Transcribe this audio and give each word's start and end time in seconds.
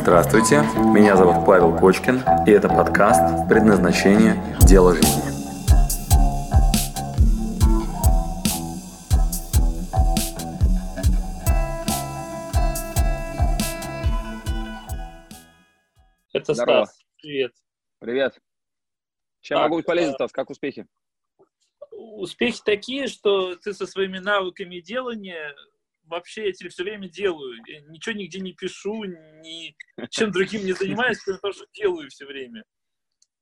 Здравствуйте, 0.00 0.60
меня 0.94 1.16
зовут 1.16 1.44
Павел 1.44 1.76
Кочкин, 1.76 2.22
и 2.46 2.50
это 2.52 2.68
подкаст 2.68 3.48
«Предназначение. 3.48 4.56
Дело 4.60 4.94
жизни». 4.94 5.28
Это 16.32 16.54
Здорово. 16.54 16.84
Стас. 16.84 17.00
Привет. 17.20 17.52
Привет. 17.98 18.38
Чем 19.40 19.56
Так, 19.56 19.64
могу 19.64 19.76
быть 19.78 19.84
полезен, 19.84 20.12
э, 20.12 20.14
Стас? 20.14 20.30
Как 20.30 20.48
успехи? 20.48 20.86
Успехи 21.90 22.62
такие, 22.64 23.08
что 23.08 23.56
ты 23.56 23.74
со 23.74 23.84
своими 23.84 24.18
навыками 24.18 24.78
делания 24.78 25.54
вообще 26.08 26.46
я 26.46 26.52
тебе 26.52 26.70
все 26.70 26.82
время 26.82 27.08
делаю. 27.08 27.58
Я 27.66 27.80
ничего 27.82 28.14
нигде 28.14 28.40
не 28.40 28.52
пишу, 28.52 29.04
ни 29.04 29.76
чем 30.10 30.30
другим 30.32 30.64
не 30.64 30.72
занимаюсь, 30.72 31.18
кроме 31.18 31.38
того, 31.38 31.52
что 31.52 31.66
делаю 31.74 32.08
все 32.10 32.26
время. 32.26 32.64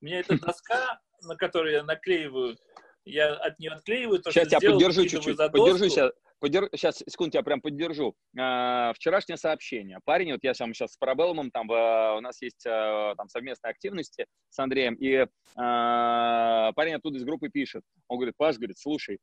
У 0.00 0.04
меня 0.04 0.20
эта 0.20 0.38
доска, 0.38 1.00
на 1.22 1.36
которой 1.36 1.72
я 1.72 1.82
наклеиваю, 1.82 2.56
я 3.04 3.34
от 3.34 3.58
нее 3.58 3.72
отклеиваю 3.72 4.20
то, 4.20 4.30
Сейчас 4.30 4.48
что 4.48 4.50
тебя 4.50 4.58
сделал, 4.58 4.78
поддержу 4.78 5.08
чуть-чуть. 5.08 5.36
Поддержу 5.36 5.84
доску. 5.84 6.12
Подер... 6.38 6.68
Сейчас, 6.72 7.02
секунду, 7.08 7.32
тебя 7.32 7.42
прям 7.42 7.60
поддержу. 7.60 8.14
А, 8.38 8.92
вчерашнее 8.94 9.36
сообщение. 9.38 9.98
Парень, 10.04 10.32
вот 10.32 10.40
я 10.42 10.54
сам 10.54 10.74
сейчас 10.74 10.92
с 10.92 10.96
Парабеллумом, 10.98 11.50
там 11.50 11.66
в- 11.66 12.14
у 12.16 12.20
нас 12.20 12.42
есть 12.42 12.66
а, 12.66 13.14
там 13.16 13.28
совместные 13.28 13.70
активности 13.70 14.26
с 14.50 14.58
Андреем, 14.58 14.94
и 14.94 15.26
а, 15.56 16.72
парень 16.72 16.94
оттуда 16.94 17.18
из 17.18 17.24
группы 17.24 17.48
пишет. 17.48 17.82
Он 18.08 18.18
говорит, 18.18 18.34
Паш, 18.36 18.56
говорит, 18.56 18.78
слушай, 18.78 19.18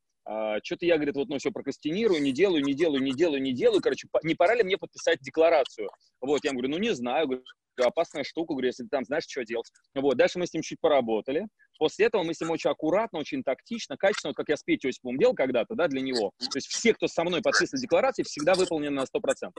что-то 0.62 0.86
я, 0.86 0.96
говорит, 0.96 1.16
вот 1.16 1.28
ну 1.28 1.36
все 1.36 1.50
прокрастинирую, 1.52 2.22
не 2.22 2.32
делаю, 2.32 2.64
не 2.64 2.72
делаю, 2.72 3.02
не 3.02 3.12
делаю, 3.12 3.42
не 3.42 3.52
делаю. 3.52 3.82
Короче, 3.82 4.08
не 4.22 4.34
пора 4.34 4.54
ли 4.54 4.62
мне 4.62 4.78
подписать 4.78 5.18
декларацию? 5.20 5.90
Вот, 6.20 6.42
я 6.44 6.50
ему 6.50 6.60
говорю, 6.60 6.74
ну 6.74 6.78
не 6.78 6.94
знаю, 6.94 7.26
говорю, 7.26 7.44
опасная 7.82 8.24
штука, 8.24 8.54
говорю, 8.54 8.68
если 8.68 8.84
ты 8.84 8.88
там 8.88 9.04
знаешь, 9.04 9.24
что 9.28 9.44
делать. 9.44 9.70
Вот, 9.94 10.16
дальше 10.16 10.38
мы 10.38 10.46
с 10.46 10.52
ним 10.52 10.62
чуть 10.62 10.80
поработали. 10.80 11.46
После 11.78 12.06
этого 12.06 12.22
мы 12.22 12.34
с 12.34 12.40
ним 12.40 12.50
очень 12.50 12.70
аккуратно, 12.70 13.18
очень 13.18 13.42
тактично, 13.42 13.96
качественно, 13.96 14.30
вот 14.30 14.36
как 14.36 14.48
я 14.48 14.56
с 14.56 14.62
Петей 14.62 14.90
Осиповым 14.90 15.18
делал 15.18 15.34
когда-то, 15.34 15.74
да, 15.74 15.88
для 15.88 16.00
него. 16.00 16.32
То 16.38 16.56
есть 16.56 16.68
все, 16.68 16.94
кто 16.94 17.08
со 17.08 17.24
мной 17.24 17.42
подписывает 17.42 17.82
декларации, 17.82 18.22
всегда 18.22 18.54
выполнены 18.54 18.94
на 18.94 19.02
100%. 19.02 19.06
Потому 19.14 19.52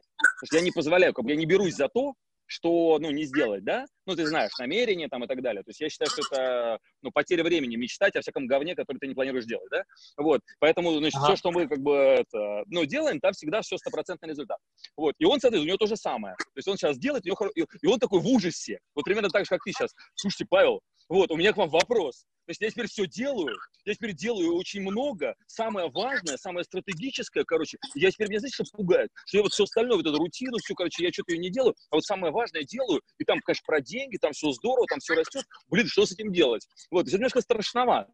что 0.46 0.56
я 0.56 0.62
не 0.62 0.72
позволяю, 0.72 1.14
как 1.14 1.26
бы 1.26 1.32
я 1.32 1.38
не 1.38 1.46
берусь 1.46 1.76
за 1.76 1.90
то, 1.90 2.14
что, 2.46 2.98
ну, 3.00 3.12
не 3.12 3.24
сделать, 3.24 3.64
да? 3.64 3.86
Ну, 4.06 4.16
ты 4.16 4.26
знаешь, 4.26 4.52
намерение 4.60 5.08
там 5.08 5.24
и 5.24 5.28
так 5.28 5.42
далее. 5.42 5.64
То 5.64 5.70
есть 5.70 5.82
я 5.82 5.90
считаю, 5.90 6.10
что 6.12 6.22
это, 6.22 6.80
ну, 7.02 7.12
потеря 7.12 7.44
времени 7.44 7.76
мечтать 7.76 8.16
о 8.16 8.22
всяком 8.22 8.48
говне, 8.48 8.76
который 8.76 8.98
ты 9.00 9.08
не 9.08 9.16
планируешь 9.16 9.46
делать, 9.46 9.70
да? 9.72 9.84
Вот, 10.18 10.42
поэтому, 10.60 10.98
значит, 10.98 11.16
Ага. 11.18 11.26
все, 11.26 11.36
что 11.36 11.52
мы, 11.52 11.68
как 11.68 11.80
бы, 11.80 11.96
это, 11.96 12.64
ну, 12.68 12.86
делаем, 12.86 13.20
там 13.20 13.34
всегда 13.34 13.62
все 13.62 13.78
стопроцентный 13.78 14.30
результат. 14.30 14.60
Вот, 14.96 15.16
и 15.20 15.26
он, 15.26 15.40
соответственно, 15.40 15.64
у 15.64 15.68
него 15.68 15.78
то 15.78 15.88
же 15.88 15.96
самое. 15.98 16.36
То 16.36 16.58
есть 16.58 16.68
он 16.68 16.78
сейчас 16.78 16.98
делает, 16.98 17.24
у 17.26 17.28
него 17.28 17.38
хоро- 17.40 17.52
и 17.56 17.88
он 17.88 18.00
такой 18.00 18.20
в 18.20 18.28
ужасе. 18.28 18.80
Вот 18.94 19.04
примерно 19.04 19.30
так 19.30 19.46
же, 19.46 19.50
как 19.50 19.64
ты 19.64 19.72
сейчас. 19.72 19.94
Слушайте, 20.16 20.46
Павел, 20.50 20.82
вот, 21.10 21.32
у 21.32 21.38
меня 21.38 21.54
к 21.54 21.58
вам 21.58 21.70
вопрос. 21.70 22.26
То 22.46 22.52
есть 22.52 22.62
я 22.62 22.70
теперь 22.70 22.88
все 22.88 23.08
делаю, 23.08 23.58
я 23.86 23.96
теперь 23.96 24.14
делаю 24.14 24.56
очень 24.56 24.82
много, 24.82 25.34
самое 25.48 25.90
важное, 25.90 26.38
самое 26.38 26.64
стратегическое, 26.64 27.44
короче, 27.44 27.80
я 27.96 28.12
теперь, 28.12 28.30
меня 28.30 28.40
знаете, 28.40 28.64
что 28.64 28.78
пугает? 28.78 29.10
Что 29.26 29.38
я 29.38 29.44
вот 29.44 29.52
все 29.52 29.64
остальное, 29.64 29.98
вот 29.98 30.06
эту 30.06 30.18
рутину, 30.20 30.58
все, 30.60 30.76
короче, 30.76 31.04
я 31.04 31.12
что-то 31.12 31.34
ее 31.34 31.40
не 31.40 31.50
делаю, 31.50 31.74
а 31.90 31.96
вот 31.96 32.04
самое 32.04 32.32
важное 32.36 32.64
делаю, 32.64 33.02
и 33.18 33.24
там, 33.24 33.40
конечно, 33.40 33.64
про 33.66 33.82
деньги, 33.82 34.18
там 34.18 34.34
все 34.34 34.52
здорово, 34.52 34.86
там 34.88 35.00
все 35.00 35.16
растет, 35.16 35.46
блин, 35.68 35.88
что 35.88 36.06
с 36.06 36.12
этим 36.12 36.32
делать? 36.32 36.68
Вот, 36.92 37.08
это 37.08 37.16
немножко 37.16 37.42
страшновато. 37.42 38.12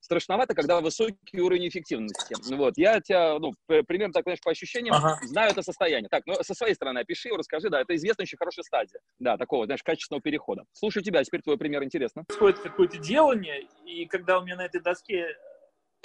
Страшновато, 0.00 0.54
когда 0.54 0.80
высокий 0.80 1.40
уровень 1.40 1.68
эффективности. 1.68 2.38
Вот, 2.54 2.74
я 2.76 3.00
тебя, 3.00 3.38
ну, 3.38 3.52
примерно 3.66 4.12
так, 4.12 4.22
знаешь, 4.24 4.40
по 4.42 4.50
ощущениям, 4.50 4.94
Ага. 4.94 5.18
знаю 5.22 5.50
это 5.50 5.62
состояние. 5.62 6.08
Так, 6.08 6.22
ну, 6.26 6.34
со 6.42 6.54
своей 6.54 6.74
стороны 6.74 7.00
опиши, 7.00 7.30
расскажи, 7.30 7.68
да, 7.68 7.80
это 7.80 7.94
известная 7.96 8.24
очень 8.24 8.38
хорошая 8.38 8.62
стадия, 8.62 9.00
да, 9.18 9.36
такого, 9.36 9.66
знаешь, 9.66 9.82
качественного 9.82 10.22
перехода. 10.22 10.64
Слушаю 10.72 11.02
тебя, 11.02 11.22
теперь 11.24 11.42
твой 11.42 11.58
пример 11.58 11.82
интересно. 11.82 12.24
происходит 12.26 12.60
какое-то 12.60 12.98
делание, 12.98 13.68
и 13.84 14.06
когда 14.06 14.38
у 14.38 14.44
меня 14.44 14.56
на 14.56 14.64
этой 14.64 14.80
доске 14.80 15.36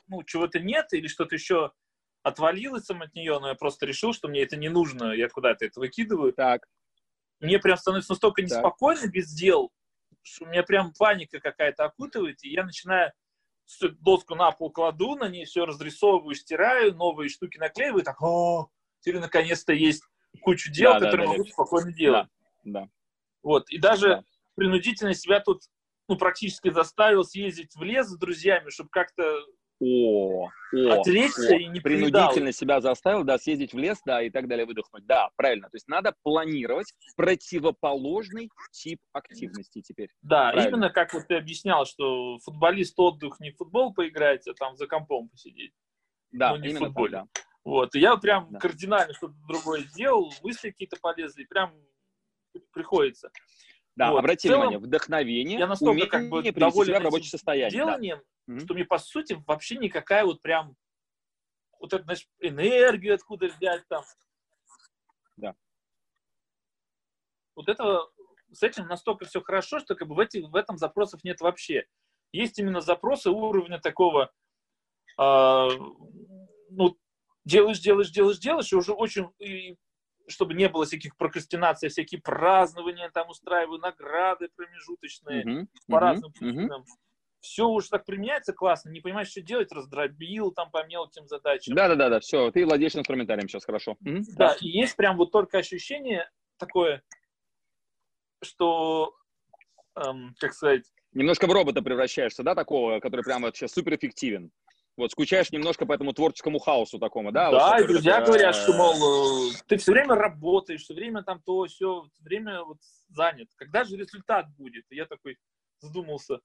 ну, 0.07 0.23
чего-то 0.23 0.59
нет 0.59 0.87
или 0.91 1.07
что-то 1.07 1.35
еще 1.35 1.71
отвалилось 2.23 2.85
там 2.85 3.01
от 3.01 3.13
нее, 3.13 3.37
но 3.39 3.49
я 3.49 3.55
просто 3.55 3.85
решил, 3.85 4.13
что 4.13 4.27
мне 4.27 4.41
это 4.41 4.55
не 4.57 4.69
нужно, 4.69 5.13
я 5.13 5.29
куда-то 5.29 5.65
это 5.65 5.79
выкидываю, 5.79 6.33
Так, 6.33 6.67
мне 7.43 7.59
прям 7.59 7.77
становится 7.77 8.13
настолько 8.13 8.41
Так. 8.41 8.51
неспокойно 8.51 9.07
без 9.07 9.31
дел, 9.33 9.71
что 10.21 10.45
меня 10.45 10.63
прям 10.63 10.93
паника 10.93 11.39
какая-то 11.39 11.83
окутывает, 11.85 12.43
и 12.43 12.49
я 12.49 12.63
начинаю 12.63 13.11
доску 13.99 14.35
на 14.35 14.51
пол 14.51 14.71
кладу, 14.71 15.15
на 15.15 15.27
ней 15.27 15.45
все 15.45 15.65
разрисовываю, 15.65 16.35
стираю, 16.35 16.95
новые 16.95 17.29
штуки 17.29 17.57
наклеиваю, 17.57 18.03
так, 18.03 18.21
о, 18.21 18.69
теперь 19.01 19.19
наконец-то 19.19 19.73
есть 19.73 20.03
кучу 20.41 20.71
дел, 20.71 20.93
Да, 20.93 20.99
которые 21.01 21.27
да, 21.27 21.31
могу 21.33 21.43
да. 21.43 21.49
спокойно 21.51 21.91
делать. 21.91 22.27
да. 22.63 22.89
Вот, 23.41 23.69
и 23.69 23.77
даже 23.77 24.07
Да. 24.07 24.23
принудительно 24.55 25.13
себя 25.13 25.39
тут 25.41 25.63
ну, 26.07 26.17
практически 26.17 26.69
заставил 26.69 27.23
съездить 27.23 27.75
в 27.75 27.83
лес 27.83 28.07
с 28.07 28.17
друзьями, 28.17 28.69
чтобы 28.69 28.89
как-то 28.89 29.23
О, 29.85 30.49
о, 30.73 30.93
отречься 30.99 31.55
о. 31.55 31.59
и 31.59 31.65
не 31.67 31.79
предал. 31.81 32.09
принудительно 32.29 32.51
себя 32.53 32.79
заставил, 32.79 33.23
да, 33.23 33.37
съездить 33.37 33.73
в 33.73 33.77
лес, 33.77 33.99
да, 34.05 34.21
и 34.21 34.29
так 34.29 34.47
далее, 34.47 34.65
выдохнуть. 34.65 35.05
Да, 35.05 35.29
правильно. 35.35 35.69
То 35.69 35.75
есть 35.75 35.87
надо 35.87 36.15
планировать 36.23 36.93
противоположный 37.17 38.49
тип 38.71 38.99
активности 39.11 39.81
теперь. 39.81 40.09
Да, 40.21 40.51
Правильно. 40.51 40.69
именно 40.77 40.89
как 40.89 41.13
вот 41.13 41.27
ты 41.27 41.35
объяснял, 41.35 41.85
что 41.85 42.37
футболист 42.39 42.97
отдых 42.97 43.39
не 43.39 43.51
в 43.51 43.57
футбол 43.57 43.93
поиграть, 43.93 44.47
а 44.47 44.53
там 44.53 44.77
за 44.77 44.87
компом 44.87 45.29
посидеть. 45.29 45.73
Да, 46.31 46.51
Ну, 46.51 46.57
не 46.57 46.69
именно 46.69 46.85
футбол. 46.85 47.05
так, 47.09 47.11
да. 47.11 47.25
Вот, 47.65 47.95
и 47.95 47.99
я 47.99 48.15
прям 48.17 48.47
Да. 48.51 48.59
кардинально 48.59 49.13
что-то 49.13 49.35
другое 49.47 49.81
сделал, 49.81 50.33
мысли 50.43 50.69
какие-то 50.71 50.97
полезли, 51.01 51.45
прям 51.45 51.73
приходится. 52.73 53.31
Да, 53.95 54.11
Вот. 54.11 54.19
обрати 54.19 54.47
В 54.47 54.51
целом, 54.51 54.61
внимание, 54.67 54.79
вдохновение, 54.79 55.59
я 55.59 55.67
настолько 55.67 55.91
умение 55.91 56.09
как 56.09 56.29
бы 56.29 56.41
привести 56.41 56.85
себя 56.85 56.99
в 56.99 57.03
рабочее 57.03 57.29
состояние. 57.29 57.85
да. 57.85 57.97
Мгм. 58.47 58.59
что 58.59 58.73
мне, 58.73 58.85
по 58.85 58.97
сути, 58.97 59.41
вообще 59.47 59.77
никакая 59.77 60.25
вот 60.25 60.41
прям 60.41 60.75
вот 61.79 61.93
это, 61.93 62.03
значит, 62.03 62.29
энергию 62.39 63.15
откуда 63.15 63.47
взять 63.47 63.87
там. 63.87 64.03
Да. 65.37 65.55
Вот 67.55 67.69
это, 67.69 68.01
с 68.51 68.63
этим 68.63 68.87
настолько 68.87 69.25
все 69.25 69.41
хорошо, 69.41 69.79
что 69.79 69.95
как 69.95 70.07
бы 70.07 70.15
в, 70.15 70.19
эти, 70.19 70.37
в 70.37 70.55
этом 70.55 70.77
запросов 70.77 71.23
нет 71.23 71.41
вообще. 71.41 71.85
Есть 72.31 72.57
именно 72.57 72.81
запросы 72.81 73.29
уровня 73.29 73.79
такого, 73.79 74.31
а, 75.17 75.69
ну, 76.69 76.97
делаешь, 77.45 77.79
делаешь, 77.79 78.09
делаешь, 78.09 78.39
делаешь, 78.39 78.71
и 78.71 78.75
уже 78.75 78.93
очень, 78.93 79.29
и 79.39 79.77
чтобы 80.27 80.53
не 80.53 80.69
было 80.69 80.85
всяких 80.85 81.15
прокрастинаций, 81.17 81.89
всякие 81.89 82.21
празднования, 82.21 83.09
там 83.09 83.29
устраиваю 83.29 83.79
награды 83.79 84.49
промежуточные 84.55 85.43
Мгм, 85.43 85.69
по 85.87 85.99
разным 85.99 86.31
причинам. 86.31 86.85
Все 87.43 87.67
уже 87.67 87.89
так 87.89 88.05
применяется 88.05 88.53
классно, 88.53 88.89
не 88.89 89.01
понимаешь, 89.01 89.27
что 89.27 89.41
делать, 89.41 89.69
раздробил 89.73 90.51
там 90.53 90.71
по 90.71 90.85
мелким 90.87 91.27
задачам. 91.27 91.75
Да, 91.75 91.89
да, 91.89 91.95
да, 91.95 92.09
да, 92.09 92.19
все, 92.21 92.49
ты 92.51 92.65
владеешь 92.65 92.95
инструментарием 92.95 93.49
сейчас, 93.49 93.65
хорошо. 93.65 93.97
Мгм, 93.99 94.23
Да, 94.37 94.55
и 94.61 94.69
есть 94.69 94.95
прям 94.95 95.17
вот 95.17 95.31
только 95.31 95.57
ощущение 95.57 96.31
такое, 96.57 97.03
что, 98.41 99.13
эм, 99.95 100.33
как 100.39 100.53
сказать, 100.53 100.85
Немножко 101.11 101.45
в 101.45 101.51
робота 101.51 101.81
превращаешься, 101.81 102.43
да, 102.43 102.55
такого, 102.55 102.99
который 102.99 103.23
прямо 103.23 103.47
вообще 103.47 103.67
суперэффективен. 103.67 104.49
Вот, 104.95 105.11
скучаешь 105.11 105.51
немножко 105.51 105.85
по 105.85 105.93
этому 105.93 106.13
творческому 106.13 106.59
хаосу 106.59 106.97
такому, 106.97 107.31
да? 107.33 107.51
вот, 107.51 107.57
да, 107.57 107.77
и 107.77 107.81
который 107.81 107.87
друзья 107.93 108.13
такой, 108.21 108.25
говорят, 108.27 108.55
что, 108.55 108.73
мол, 108.73 109.49
э, 109.49 109.51
ты 109.67 109.77
все 109.77 109.91
время 109.91 110.15
работаешь, 110.15 110.81
все 110.83 110.93
время 110.93 111.23
там 111.23 111.41
то, 111.41 111.65
все, 111.65 112.05
время 112.21 112.63
вот 112.63 112.77
занят. 113.09 113.49
Когда 113.57 113.83
же 113.83 113.97
результат 113.97 114.47
будет? 114.55 114.85
И 114.89 114.95
я 114.95 115.05
такой 115.05 115.37
задумался. 115.81 116.39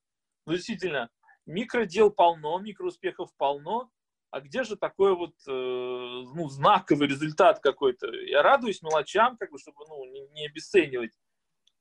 Ну, 0.48 0.54
действительно, 0.54 1.10
микродел 1.44 2.10
полно, 2.10 2.58
микроуспехов 2.58 3.28
полно, 3.36 3.90
а 4.30 4.40
где 4.40 4.64
же 4.64 4.76
такой 4.76 5.14
вот 5.14 5.34
э, 5.46 5.50
ну, 5.50 6.48
знаковый 6.48 7.06
результат 7.06 7.60
какой-то? 7.60 8.10
Я 8.24 8.42
радуюсь 8.42 8.80
мелочам, 8.80 9.36
как 9.36 9.50
бы, 9.50 9.58
чтобы 9.58 9.84
ну, 9.86 10.04
не, 10.06 10.26
не 10.28 10.46
обесценивать. 10.46 11.12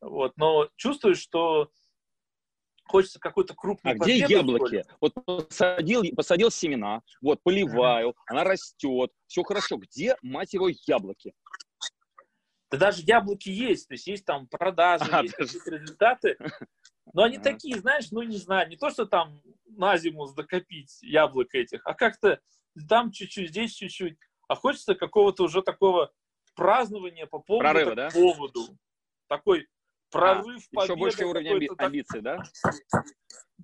Вот, 0.02 0.34
но 0.36 0.68
чувствую, 0.76 1.16
что 1.16 1.72
хочется 2.84 3.22
какой-то 3.22 3.56
крупный 3.56 3.94
А 3.94 3.96
где 3.96 4.18
яблоки? 4.18 4.84
Вот 5.00 5.14
посадил, 5.26 6.04
посадил 6.14 6.52
семена, 6.52 7.04
вот 7.22 7.42
поливаю, 7.44 8.16
она 8.26 8.44
растет, 8.44 9.12
все 9.28 9.44
хорошо. 9.44 9.78
Где, 9.78 10.18
мать 10.22 10.54
его, 10.54 10.68
яблоки? 10.88 11.34
Да 12.70 12.78
даже 12.78 13.02
яблоки 13.04 13.50
есть, 13.50 13.88
то 13.88 13.94
есть 13.94 14.08
есть 14.08 14.26
там 14.26 14.48
продажи, 14.48 15.06
А, 15.12 15.22
есть 15.22 15.38
даже- 15.38 15.54
какие-то 15.54 15.72
результаты, 15.72 16.38
но 17.14 17.24
они 17.24 17.38
Ага. 17.38 17.44
такие, 17.46 17.80
знаешь, 17.80 18.12
ну 18.12 18.22
не 18.24 18.38
знаю, 18.38 18.68
не 18.70 18.76
то, 18.76 18.90
что 18.90 19.06
там 19.06 19.42
на 19.66 19.98
зиму 19.98 20.28
докопить 20.34 20.98
яблок 21.02 21.56
этих, 21.56 21.82
а 21.86 21.94
как-то 21.94 22.42
там 22.90 23.12
чуть-чуть, 23.12 23.50
здесь 23.50 23.74
чуть-чуть, 23.74 24.18
а 24.50 24.56
хочется 24.56 24.96
какого-то 24.96 25.44
уже 25.44 25.62
такого 25.62 26.12
празднования 26.56 27.26
по 27.26 27.40
поводу, 27.40 27.64
Прорыва, 27.64 27.96
да? 27.96 28.10
поводу. 28.12 28.78
Такой 29.28 29.68
прорыв, 30.12 30.58
Еще 30.64 30.70
победа 30.74 30.96
больше 30.98 31.26
уровень 31.26 31.52
амби- 31.54 31.76
амбиций, 31.78 32.22
да? 32.22 32.44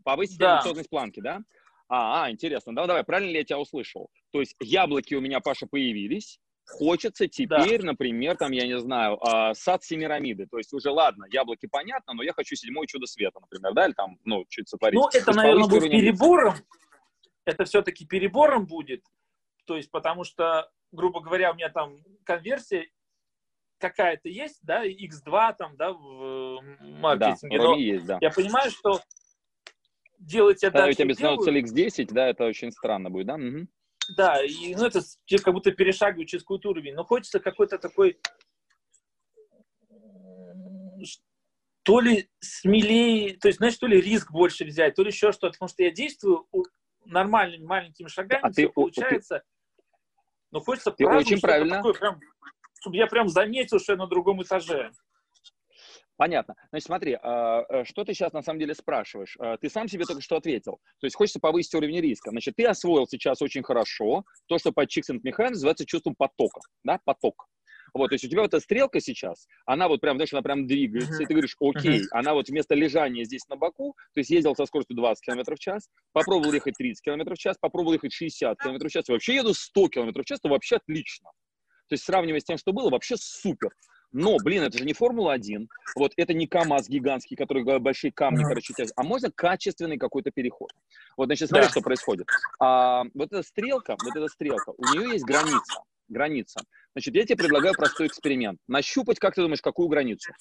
Повысить 0.04 0.38
Да. 0.38 0.56
амбициозность 0.56 0.90
планки, 0.90 1.20
да? 1.20 1.42
А, 1.90 2.24
а, 2.26 2.32
интересно. 2.32 2.74
Давай, 2.74 2.88
давай, 2.88 3.04
правильно 3.04 3.30
ли 3.32 3.38
я 3.38 3.44
тебя 3.44 3.60
услышал? 3.60 4.10
То 4.32 4.40
есть 4.40 4.56
яблоки 4.60 5.14
у 5.14 5.22
меня, 5.22 5.40
Паша, 5.42 5.68
появились, 5.68 6.40
Хочется 6.66 7.28
теперь, 7.28 7.82
да. 7.82 7.88
например, 7.88 8.38
там, 8.38 8.52
я 8.52 8.66
не 8.66 8.80
знаю, 8.80 9.18
э, 9.18 9.54
сад 9.54 9.84
Семирамиды. 9.84 10.48
То 10.48 10.58
есть 10.58 10.74
уже, 10.74 10.92
ладно, 10.92 11.26
яблоки 11.30 11.68
понятно, 11.68 12.14
но 12.14 12.24
я 12.24 12.34
хочу 12.34 12.56
седьмое 12.56 12.88
чудо 12.88 13.06
света, 13.06 13.40
например, 13.42 13.74
да, 13.74 13.86
или 13.86 13.94
там, 13.94 14.18
ну, 14.24 14.46
чуть 14.48 14.70
сотворить. 14.70 15.00
Ну, 15.00 15.10
это, 15.12 15.34
наверное, 15.34 15.68
будет 15.68 15.92
перебором. 15.92 16.56
Это 17.46 17.66
все-таки 17.66 18.06
перебором 18.06 18.66
будет. 18.66 19.04
То 19.66 19.76
есть, 19.76 19.92
потому 19.92 20.24
что, 20.24 20.70
грубо 20.92 21.20
говоря, 21.20 21.52
у 21.52 21.56
меня 21.56 21.70
там 21.70 22.02
конверсия 22.24 22.88
какая-то 23.80 24.30
есть, 24.30 24.60
да, 24.64 24.86
X2 24.86 25.56
там, 25.58 25.76
да, 25.76 25.92
в 25.92 26.62
маркетинге. 26.80 27.58
Да, 27.58 27.64
но 27.64 27.76
есть, 27.76 28.06
да. 28.06 28.18
Я 28.22 28.32
понимаю, 28.32 28.72
что 28.72 29.02
делать 30.18 30.64
я 30.64 30.72
Когда 30.72 30.88
у 30.88 30.94
тебя 30.94 31.14
цель 31.14 31.60
X10, 31.60 32.08
да, 32.14 32.30
это 32.30 32.46
очень 32.46 32.72
странно 32.72 33.10
будет, 33.10 33.28
да? 33.28 33.36
Угу. 33.36 33.68
Да, 34.10 34.44
и 34.44 34.76
ну, 34.76 34.86
это 34.86 35.02
как 35.44 35.54
будто 35.54 35.72
перешагивать 35.72 36.30
через 36.30 36.44
какой-то 36.44 36.70
уровень. 36.70 36.94
Но 36.94 37.04
хочется 37.04 37.40
какой-то 37.40 37.78
такой 37.78 38.20
то 41.84 42.00
ли 42.00 42.30
смелее, 42.40 43.38
то 43.38 43.50
есть, 43.50 43.58
знаешь, 43.58 43.78
то 43.78 43.88
ли 43.88 44.00
риск 44.00 44.32
больше 44.32 44.64
взять, 44.66 44.96
то 44.96 45.04
ли 45.04 45.10
еще 45.10 45.32
что-то, 45.32 45.54
потому 45.54 45.68
что 45.68 45.84
я 45.84 45.92
действую 45.92 46.48
нормальными 47.06 47.66
маленькими 47.66 48.08
шагами, 48.08 48.42
а 48.42 48.52
ты, 48.52 48.70
получается. 48.70 49.40
Ты, 49.40 49.44
но 50.52 50.62
хочется 50.62 50.92
ты 50.92 51.04
правду, 51.04 51.20
очень 51.20 51.42
правильно. 51.42 51.78
Такое, 51.78 51.94
прям, 51.94 52.20
чтобы 52.80 52.96
я 52.96 53.08
прям 53.08 53.28
заметил, 53.28 53.80
что 53.80 53.94
я 53.94 53.98
на 53.98 54.08
другом 54.08 54.42
этаже. 54.42 54.92
Понятно. 56.16 56.56
Значит, 56.70 56.86
смотри, 56.86 57.18
а, 57.22 57.64
э, 57.70 57.86
что 57.86 58.04
ты 58.04 58.14
сейчас 58.14 58.34
на 58.34 58.44
самом 58.44 58.60
деле 58.60 58.76
спрашиваешь? 58.76 59.36
А, 59.40 59.58
ты 59.58 59.70
сам 59.70 59.88
себе 59.88 60.06
только 60.06 60.22
что 60.22 60.36
ответил. 60.36 60.80
То 61.00 61.08
есть 61.08 61.16
хочется 61.16 61.40
повысить 61.40 61.74
уровень 61.74 62.02
риска. 62.02 62.30
Значит, 62.30 62.56
ты 62.56 62.66
освоил 62.66 63.08
сейчас 63.08 63.42
очень 63.42 63.64
хорошо 63.64 64.24
то, 64.48 64.58
что 64.58 64.72
под 64.72 64.90
Чиксент-Механик 64.90 65.52
называется 65.52 65.86
чувством 65.86 66.16
потока. 66.16 66.62
Да, 66.84 67.00
поток. 67.04 67.48
Вот, 67.94 68.10
то 68.10 68.16
есть 68.16 68.26
у 68.26 68.28
тебя 68.28 68.42
вот 68.42 68.54
эта 68.54 68.60
стрелка 68.60 69.00
сейчас, 69.00 69.48
она 69.68 69.88
вот 69.88 70.02
прям, 70.02 70.18
знаешь, 70.18 70.34
она 70.34 70.42
прям 70.42 70.66
двигается, 70.66 71.14
uh-huh. 71.14 71.24
и 71.24 71.28
ты 71.28 71.34
говоришь, 71.34 71.56
окей, 71.60 72.02
uh-huh. 72.02 72.08
она 72.12 72.34
вот 72.34 72.50
вместо 72.50 72.74
лежания 72.74 73.24
здесь 73.24 73.48
на 73.50 73.56
боку, 73.56 73.96
то 74.16 74.20
есть 74.20 74.32
ездил 74.32 74.56
со 74.56 74.66
скоростью 74.66 74.96
20 74.96 75.24
км 75.24 75.56
в 75.56 75.60
час, 75.60 75.90
попробовал 76.12 76.54
ехать 76.54 76.74
30 76.76 77.04
км 77.04 77.36
в 77.36 77.38
час, 77.38 77.58
попробовал 77.60 77.94
ехать 77.94 78.12
60 78.12 78.58
км 78.58 78.88
в 78.88 78.92
час, 78.92 79.10
и 79.10 79.12
вообще 79.12 79.36
еду 79.36 79.54
100 79.54 79.90
км 79.90 80.22
в 80.22 80.26
час, 80.26 80.40
то 80.40 80.50
вообще 80.50 80.78
отлично. 80.78 81.30
То 81.90 81.94
есть 81.94 82.06
сравнивая 82.06 82.40
с 82.40 82.44
тем, 82.44 82.58
что 82.58 82.74
было, 82.74 82.90
вообще 82.90 83.16
супер. 83.18 83.70
Но, 84.14 84.38
блин, 84.38 84.62
это 84.62 84.78
же 84.78 84.86
не 84.86 84.94
Формула-1, 84.94 85.68
вот 85.96 86.14
это 86.18 86.34
не 86.36 86.48
КАМАЗ 86.48 86.88
гигантский, 86.88 87.36
который 87.36 87.64
большие 87.80 88.12
камни, 88.12 88.44
короче, 88.44 88.74
тянет, 88.74 88.92
а 88.96 89.04
можно 89.04 89.32
качественный 89.32 89.98
какой-то 89.98 90.30
переход. 90.30 90.70
Вот, 91.18 91.26
значит, 91.26 91.50
смотри, 91.50 91.66
да. 91.66 91.72
что 91.72 91.82
происходит. 91.82 92.28
А, 92.60 93.04
вот 93.16 93.34
эта 93.34 93.42
стрелка, 93.42 93.98
вот 94.04 94.16
эта 94.16 94.28
стрелка, 94.28 94.72
у 94.78 94.86
нее 94.94 95.14
есть 95.14 95.26
граница, 95.26 95.82
граница. 96.10 96.60
Значит, 96.94 97.16
я 97.16 97.26
тебе 97.26 97.38
предлагаю 97.38 97.74
простой 97.74 98.06
эксперимент. 98.06 98.60
Нащупать, 98.68 99.18
как 99.18 99.34
ты 99.34 99.42
думаешь, 99.42 99.62
какую 99.62 99.88
границу? 99.88 100.32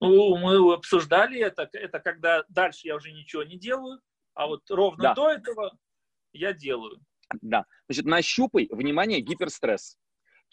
Ну, 0.00 0.36
мы 0.36 0.74
обсуждали 0.74 1.38
это, 1.38 1.68
это 1.72 2.00
когда 2.00 2.42
дальше 2.48 2.88
я 2.88 2.96
уже 2.96 3.12
ничего 3.12 3.44
не 3.44 3.56
делаю, 3.56 4.00
а 4.34 4.48
вот 4.48 4.68
ровно 4.68 5.00
да. 5.00 5.14
до 5.14 5.30
этого 5.30 5.78
я 6.32 6.52
делаю. 6.52 6.98
Да. 7.40 7.66
Значит, 7.88 8.04
нащупай, 8.04 8.68
внимание, 8.72 9.20
гиперстресс. 9.20 9.96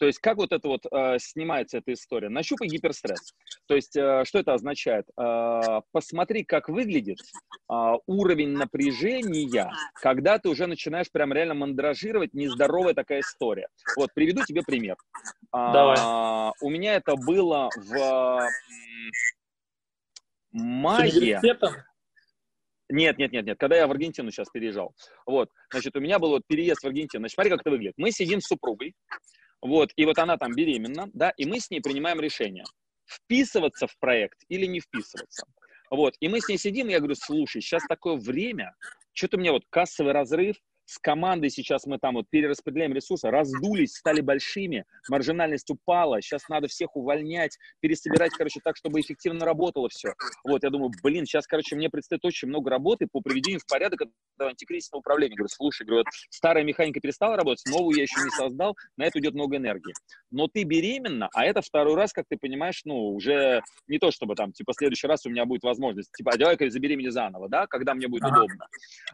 То 0.00 0.06
есть 0.06 0.18
как 0.18 0.38
вот 0.38 0.50
это 0.50 0.66
вот 0.66 0.86
э, 0.90 1.18
снимается 1.18 1.76
эта 1.76 1.92
история? 1.92 2.30
Нащупай 2.30 2.68
гиперстресс. 2.68 3.34
То 3.66 3.74
есть 3.74 3.94
э, 3.94 4.24
что 4.24 4.38
это 4.38 4.54
означает? 4.54 5.04
Э, 5.20 5.82
посмотри, 5.92 6.42
как 6.42 6.70
выглядит 6.70 7.18
э, 7.70 7.74
уровень 8.06 8.52
напряжения, 8.52 9.70
когда 9.92 10.38
ты 10.38 10.48
уже 10.48 10.66
начинаешь 10.66 11.12
прям 11.12 11.34
реально 11.34 11.52
мандражировать, 11.52 12.32
нездоровая 12.32 12.94
такая 12.94 13.20
история. 13.20 13.68
Вот, 13.94 14.08
приведу 14.14 14.42
тебе 14.46 14.62
пример. 14.62 14.96
Давай. 15.52 15.98
Э, 15.98 16.52
у 16.62 16.70
меня 16.70 16.94
это 16.94 17.14
было 17.16 17.68
в 17.76 18.48
мае. 20.52 21.40
Нет, 22.88 23.18
нет, 23.18 23.32
нет, 23.32 23.44
нет. 23.44 23.58
Когда 23.58 23.76
я 23.76 23.86
в 23.86 23.90
Аргентину 23.90 24.30
сейчас 24.30 24.48
переезжал. 24.48 24.94
Вот, 25.26 25.50
значит, 25.70 25.94
у 25.94 26.00
меня 26.00 26.18
был 26.18 26.30
вот 26.30 26.42
переезд 26.46 26.82
в 26.82 26.86
Аргентину. 26.86 27.20
Значит, 27.20 27.34
смотри, 27.34 27.50
как 27.50 27.60
это 27.60 27.70
выглядит. 27.70 27.94
Мы 27.98 28.10
сидим 28.10 28.40
с 28.40 28.46
супругой, 28.46 28.94
вот, 29.62 29.90
и 29.96 30.04
вот 30.04 30.18
она 30.18 30.36
там 30.36 30.52
беременна, 30.52 31.10
да, 31.12 31.30
и 31.36 31.44
мы 31.46 31.60
с 31.60 31.70
ней 31.70 31.80
принимаем 31.80 32.20
решение, 32.20 32.64
вписываться 33.06 33.86
в 33.86 33.98
проект 33.98 34.38
или 34.48 34.66
не 34.66 34.80
вписываться. 34.80 35.46
Вот, 35.90 36.14
и 36.20 36.28
мы 36.28 36.40
с 36.40 36.48
ней 36.48 36.56
сидим, 36.56 36.88
и 36.88 36.92
я 36.92 36.98
говорю, 36.98 37.16
слушай, 37.16 37.60
сейчас 37.60 37.82
такое 37.88 38.16
время, 38.16 38.74
что-то 39.12 39.38
мне 39.38 39.50
вот 39.50 39.64
кассовый 39.70 40.12
разрыв, 40.12 40.56
с 40.90 40.98
командой 40.98 41.50
сейчас 41.50 41.86
мы 41.86 41.98
там 41.98 42.16
вот 42.16 42.26
перераспределяем 42.30 42.92
ресурсы, 42.92 43.30
раздулись, 43.30 43.94
стали 43.94 44.20
большими, 44.20 44.84
маржинальность 45.08 45.70
упала, 45.70 46.20
сейчас 46.20 46.48
надо 46.48 46.66
всех 46.66 46.96
увольнять, 46.96 47.56
пересобирать, 47.78 48.32
короче, 48.32 48.58
так, 48.64 48.76
чтобы 48.76 49.00
эффективно 49.00 49.44
работало 49.46 49.88
все. 49.88 50.14
Вот, 50.42 50.64
я 50.64 50.70
думаю, 50.70 50.90
блин, 51.04 51.26
сейчас, 51.26 51.46
короче, 51.46 51.76
мне 51.76 51.90
предстоит 51.90 52.24
очень 52.24 52.48
много 52.48 52.70
работы 52.70 53.06
по 53.10 53.20
приведению 53.20 53.60
в 53.60 53.66
порядок 53.66 54.00
этого 54.36 54.50
антикризисного 54.50 54.98
управления. 54.98 55.36
Говорю, 55.36 55.50
слушай, 55.54 55.86
говорю, 55.86 56.02
вот 56.04 56.12
старая 56.28 56.64
механика 56.64 56.98
перестала 56.98 57.36
работать, 57.36 57.64
новую 57.66 57.96
я 57.96 58.02
еще 58.02 58.20
не 58.24 58.30
создал, 58.30 58.76
на 58.96 59.04
это 59.04 59.20
идет 59.20 59.34
много 59.34 59.58
энергии. 59.58 59.94
Но 60.32 60.48
ты 60.48 60.64
беременна, 60.64 61.28
а 61.34 61.44
это 61.44 61.62
второй 61.62 61.94
раз, 61.94 62.12
как 62.12 62.24
ты 62.28 62.36
понимаешь, 62.36 62.80
ну, 62.84 63.14
уже 63.14 63.62
не 63.86 63.98
то, 63.98 64.10
чтобы 64.10 64.34
там, 64.34 64.52
типа, 64.52 64.72
в 64.72 64.76
следующий 64.76 65.06
раз 65.06 65.24
у 65.24 65.30
меня 65.30 65.44
будет 65.44 65.62
возможность, 65.62 66.10
типа, 66.16 66.32
а 66.34 66.36
давай-ка 66.36 66.68
заберемени 66.68 67.10
заново, 67.10 67.48
да, 67.48 67.68
когда 67.68 67.94
мне 67.94 68.08
будет 68.08 68.24
ага. 68.24 68.38
удобно. 68.38 68.66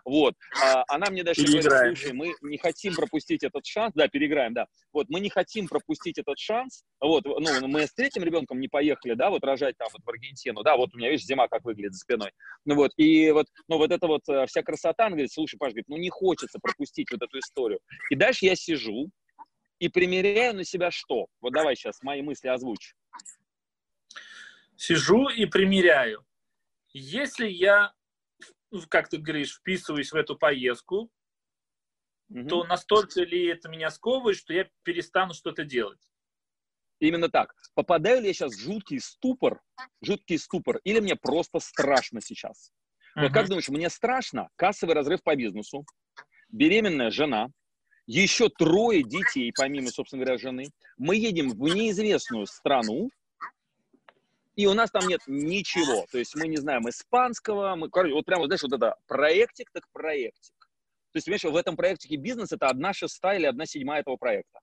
Вот. 0.06 0.34
А, 0.62 0.84
она 0.88 1.10
мне 1.10 1.22
даже 1.22 1.42
говорит, 1.42 1.65
слушай, 1.70 2.12
мы 2.12 2.34
не 2.42 2.58
хотим 2.58 2.94
пропустить 2.94 3.42
этот 3.44 3.64
шанс, 3.66 3.92
да, 3.94 4.08
переиграем, 4.08 4.54
да, 4.54 4.66
вот, 4.92 5.08
мы 5.08 5.20
не 5.20 5.30
хотим 5.30 5.68
пропустить 5.68 6.18
этот 6.18 6.38
шанс, 6.38 6.84
вот, 7.00 7.24
ну, 7.24 7.68
мы 7.68 7.86
с 7.86 7.92
третьим 7.94 8.24
ребенком 8.24 8.60
не 8.60 8.68
поехали, 8.68 9.14
да, 9.14 9.30
вот 9.30 9.44
рожать 9.44 9.76
там 9.76 9.88
вот 9.92 10.02
в 10.04 10.08
Аргентину, 10.08 10.62
да, 10.62 10.76
вот 10.76 10.94
у 10.94 10.98
меня, 10.98 11.10
видишь, 11.10 11.26
зима 11.26 11.48
как 11.48 11.64
выглядит 11.64 11.94
за 11.94 12.00
спиной, 12.00 12.30
ну 12.64 12.74
вот, 12.74 12.92
и 12.96 13.30
вот, 13.30 13.46
ну 13.68 13.78
вот 13.78 13.90
это 13.90 14.06
вот 14.06 14.22
э, 14.28 14.46
вся 14.46 14.62
красота, 14.62 15.06
она 15.06 15.16
говорит, 15.16 15.32
слушай, 15.32 15.56
Паш, 15.56 15.72
говорит, 15.72 15.88
ну 15.88 15.96
не 15.96 16.10
хочется 16.10 16.58
пропустить 16.60 17.10
вот 17.10 17.22
эту 17.22 17.38
историю. 17.38 17.80
И 18.10 18.14
дальше 18.14 18.46
я 18.46 18.56
сижу 18.56 19.10
и 19.78 19.88
примеряю 19.88 20.54
на 20.54 20.64
себя 20.64 20.90
что? 20.90 21.26
Вот 21.40 21.52
давай 21.52 21.76
сейчас 21.76 22.02
мои 22.02 22.22
мысли 22.22 22.48
озвучь. 22.48 22.94
Сижу 24.76 25.28
и 25.28 25.46
примеряю. 25.46 26.24
Если 26.92 27.48
я 27.48 27.92
как 28.88 29.08
ты 29.08 29.18
говоришь, 29.18 29.56
вписываюсь 29.56 30.12
в 30.12 30.16
эту 30.16 30.36
поездку, 30.36 31.10
угу. 32.28 32.48
то 32.48 32.64
настолько 32.64 33.22
ли 33.22 33.46
это 33.46 33.68
меня 33.68 33.90
сковывает, 33.90 34.36
что 34.36 34.52
я 34.52 34.68
перестану 34.82 35.34
что-то 35.34 35.64
делать? 35.64 36.00
Именно 36.98 37.28
так. 37.28 37.54
Попадаю 37.74 38.22
ли 38.22 38.28
я 38.28 38.32
сейчас 38.32 38.54
в 38.54 38.60
жуткий 38.60 39.00
ступор, 39.00 39.60
жуткий 40.00 40.38
ступор, 40.38 40.80
или 40.84 41.00
мне 41.00 41.14
просто 41.14 41.60
страшно 41.60 42.22
сейчас? 42.22 42.72
Uh-huh. 43.16 43.24
Вот 43.24 43.32
как 43.32 43.48
думаешь, 43.48 43.68
мне 43.68 43.90
страшно? 43.90 44.48
Кассовый 44.56 44.94
разрыв 44.94 45.22
по 45.22 45.36
бизнесу, 45.36 45.84
беременная 46.48 47.10
жена, 47.10 47.48
еще 48.06 48.48
трое 48.48 49.02
детей, 49.02 49.52
помимо, 49.54 49.88
собственно 49.90 50.24
говоря, 50.24 50.38
жены. 50.38 50.66
Мы 50.96 51.16
едем 51.16 51.50
в 51.50 51.74
неизвестную 51.74 52.46
страну, 52.46 53.10
и 54.54 54.66
у 54.66 54.74
нас 54.74 54.90
там 54.90 55.06
нет 55.06 55.20
ничего. 55.26 56.06
То 56.10 56.18
есть 56.18 56.34
мы 56.34 56.48
не 56.48 56.56
знаем 56.56 56.88
испанского, 56.88 57.74
мы, 57.74 57.90
короче, 57.90 58.14
вот 58.14 58.24
прямо, 58.24 58.46
знаешь, 58.46 58.62
вот 58.62 58.72
это 58.72 58.96
проектик 59.06 59.70
так 59.72 59.84
проектик. 59.92 60.54
То 61.16 61.18
есть, 61.18 61.26
понимаешь, 61.28 61.44
в 61.44 61.56
этом 61.56 61.76
проекте 61.76 62.14
бизнес 62.16 62.52
это 62.52 62.66
одна 62.66 62.92
шестая 62.92 63.38
или 63.38 63.46
одна 63.46 63.64
седьмая 63.64 64.02
этого 64.02 64.16
проекта. 64.16 64.60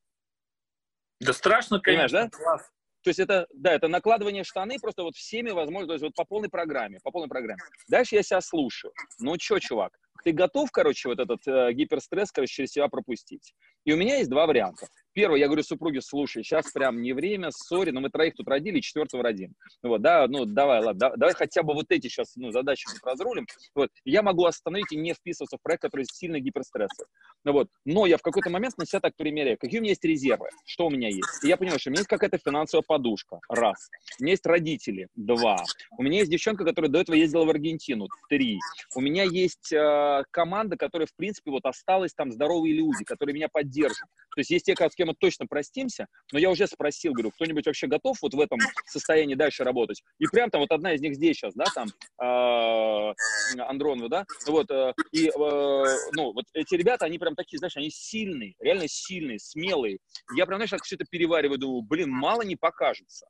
Да 1.19 1.33
страшно, 1.33 1.79
конечно. 1.79 2.07
Понимаешь, 2.07 2.31
да? 2.31 2.37
Класс. 2.37 2.69
То 3.01 3.09
есть 3.09 3.19
это, 3.19 3.47
да, 3.55 3.73
это 3.73 3.87
накладывание 3.87 4.43
штаны 4.43 4.77
просто 4.79 5.01
вот 5.01 5.15
всеми 5.15 5.49
возможно, 5.49 5.87
то 5.87 5.93
есть 5.93 6.03
вот 6.03 6.13
по 6.13 6.25
полной 6.25 6.49
программе, 6.49 6.99
по 7.03 7.09
полной 7.09 7.27
программе. 7.27 7.59
Дальше 7.87 8.13
я 8.13 8.21
себя 8.21 8.39
слушаю. 8.39 8.93
Ну 9.17 9.35
что, 9.41 9.57
чувак, 9.57 9.97
ты 10.23 10.31
готов, 10.31 10.69
короче, 10.69 11.09
вот 11.09 11.17
этот 11.17 11.39
э, 11.47 11.73
гиперстресс, 11.73 12.31
короче, 12.31 12.53
через 12.53 12.69
себя 12.69 12.87
пропустить? 12.87 13.55
И 13.83 13.91
у 13.91 13.97
меня 13.97 14.17
есть 14.17 14.29
два 14.29 14.45
варианта. 14.45 14.85
Первый, 15.13 15.39
я 15.39 15.45
говорю 15.45 15.63
супруге, 15.63 16.01
слушай, 16.01 16.43
сейчас 16.43 16.71
прям 16.71 17.01
не 17.01 17.13
время, 17.13 17.49
сори, 17.51 17.91
но 17.91 18.01
мы 18.01 18.09
троих 18.09 18.33
тут 18.35 18.47
родили, 18.47 18.79
четвертого 18.79 19.23
родим. 19.23 19.53
Вот, 19.83 20.01
да, 20.01 20.25
ну, 20.27 20.45
давай, 20.45 20.79
ладно, 20.79 20.99
да, 20.99 21.15
давай 21.15 21.35
хотя 21.35 21.61
бы 21.61 21.73
вот 21.73 21.85
эти 21.89 22.07
сейчас, 22.07 22.35
ну, 22.35 22.51
задачи 22.51 22.85
тут 22.91 23.03
разрулим. 23.03 23.45
Вот, 23.75 23.89
я 24.05 24.23
могу 24.23 24.45
остановить 24.45 24.91
и 24.91 24.97
не 24.97 25.13
вписываться 25.13 25.57
в 25.57 25.61
проект, 25.61 25.83
который 25.83 26.05
сильно 26.11 26.39
гиперстрессовый. 26.39 27.07
Ну, 27.43 27.53
вот, 27.53 27.67
но 27.85 28.07
я 28.07 28.17
в 28.17 28.21
какой-то 28.21 28.49
момент 28.49 28.77
на 28.77 28.85
себя 28.85 29.01
так 29.01 29.15
примеряю, 29.15 29.57
какие 29.59 29.79
у 29.79 29.81
меня 29.81 29.91
есть 29.91 30.03
резервы, 30.03 30.47
что 30.65 30.87
у 30.87 30.89
меня 30.89 31.09
есть. 31.09 31.43
И 31.43 31.47
я 31.47 31.57
понимаю, 31.57 31.79
что 31.79 31.89
у 31.89 31.91
меня 31.91 31.99
есть 31.99 32.09
какая-то 32.09 32.39
финансовая 32.39 32.83
подушка, 32.87 33.39
раз. 33.49 33.89
У 34.19 34.23
меня 34.23 34.31
есть 34.31 34.45
родители, 34.47 35.09
два. 35.15 35.63
У 35.97 36.01
меня 36.01 36.19
есть 36.19 36.31
девчонка, 36.31 36.65
которая 36.65 36.89
до 36.89 37.01
этого 37.01 37.15
ездила 37.15 37.45
в 37.45 37.49
Аргентину, 37.49 38.07
три. 38.29 38.57
У 38.95 39.01
меня 39.01 39.23
есть 39.23 39.71
э, 39.71 40.23
команда, 40.31 40.75
которая, 40.75 41.05
в 41.05 41.15
принципе, 41.15 41.51
вот 41.51 41.65
осталась 41.65 42.13
там 42.13 42.31
здоровые 42.31 42.73
люди, 42.73 43.03
которые 43.03 43.35
меня 43.35 43.47
поддерживают. 43.51 44.09
То 44.35 44.39
есть 44.39 44.49
есть 44.49 44.65
те, 44.65 44.75
с 44.75 44.95
кем 45.03 45.09
мы 45.09 45.15
точно 45.15 45.45
простимся, 45.47 46.07
но 46.31 46.39
я 46.39 46.49
уже 46.49 46.65
спросил, 46.67 47.13
говорю, 47.13 47.31
кто-нибудь 47.31 47.65
вообще 47.65 47.87
готов 47.87 48.17
вот 48.21 48.33
в 48.33 48.39
этом 48.39 48.59
состоянии 48.85 49.35
дальше 49.35 49.63
работать? 49.63 50.01
И 50.19 50.25
прям 50.27 50.49
там 50.49 50.61
вот 50.61 50.71
одна 50.71 50.93
из 50.93 51.01
них 51.01 51.15
здесь 51.15 51.37
сейчас, 51.37 51.53
да, 51.53 51.65
там, 51.75 51.89
э, 52.21 53.13
Андронова, 53.61 54.09
да, 54.09 54.25
вот, 54.47 54.71
э, 54.71 54.93
и, 55.11 55.27
э, 55.27 55.31
ну, 55.33 56.33
вот 56.33 56.45
эти 56.53 56.75
ребята, 56.75 57.05
они 57.05 57.19
прям 57.19 57.35
такие, 57.35 57.57
знаешь, 57.57 57.75
они 57.75 57.89
сильные, 57.89 58.53
реально 58.59 58.87
сильные, 58.87 59.39
смелые. 59.39 59.97
Я 60.35 60.45
прям, 60.45 60.59
знаешь, 60.59 60.71
как 60.71 60.83
все 60.83 60.95
это 60.95 61.05
перевариваю, 61.09 61.59
думаю, 61.59 61.81
блин, 61.81 62.09
мало 62.09 62.43
не 62.43 62.55
покажется 62.55 63.27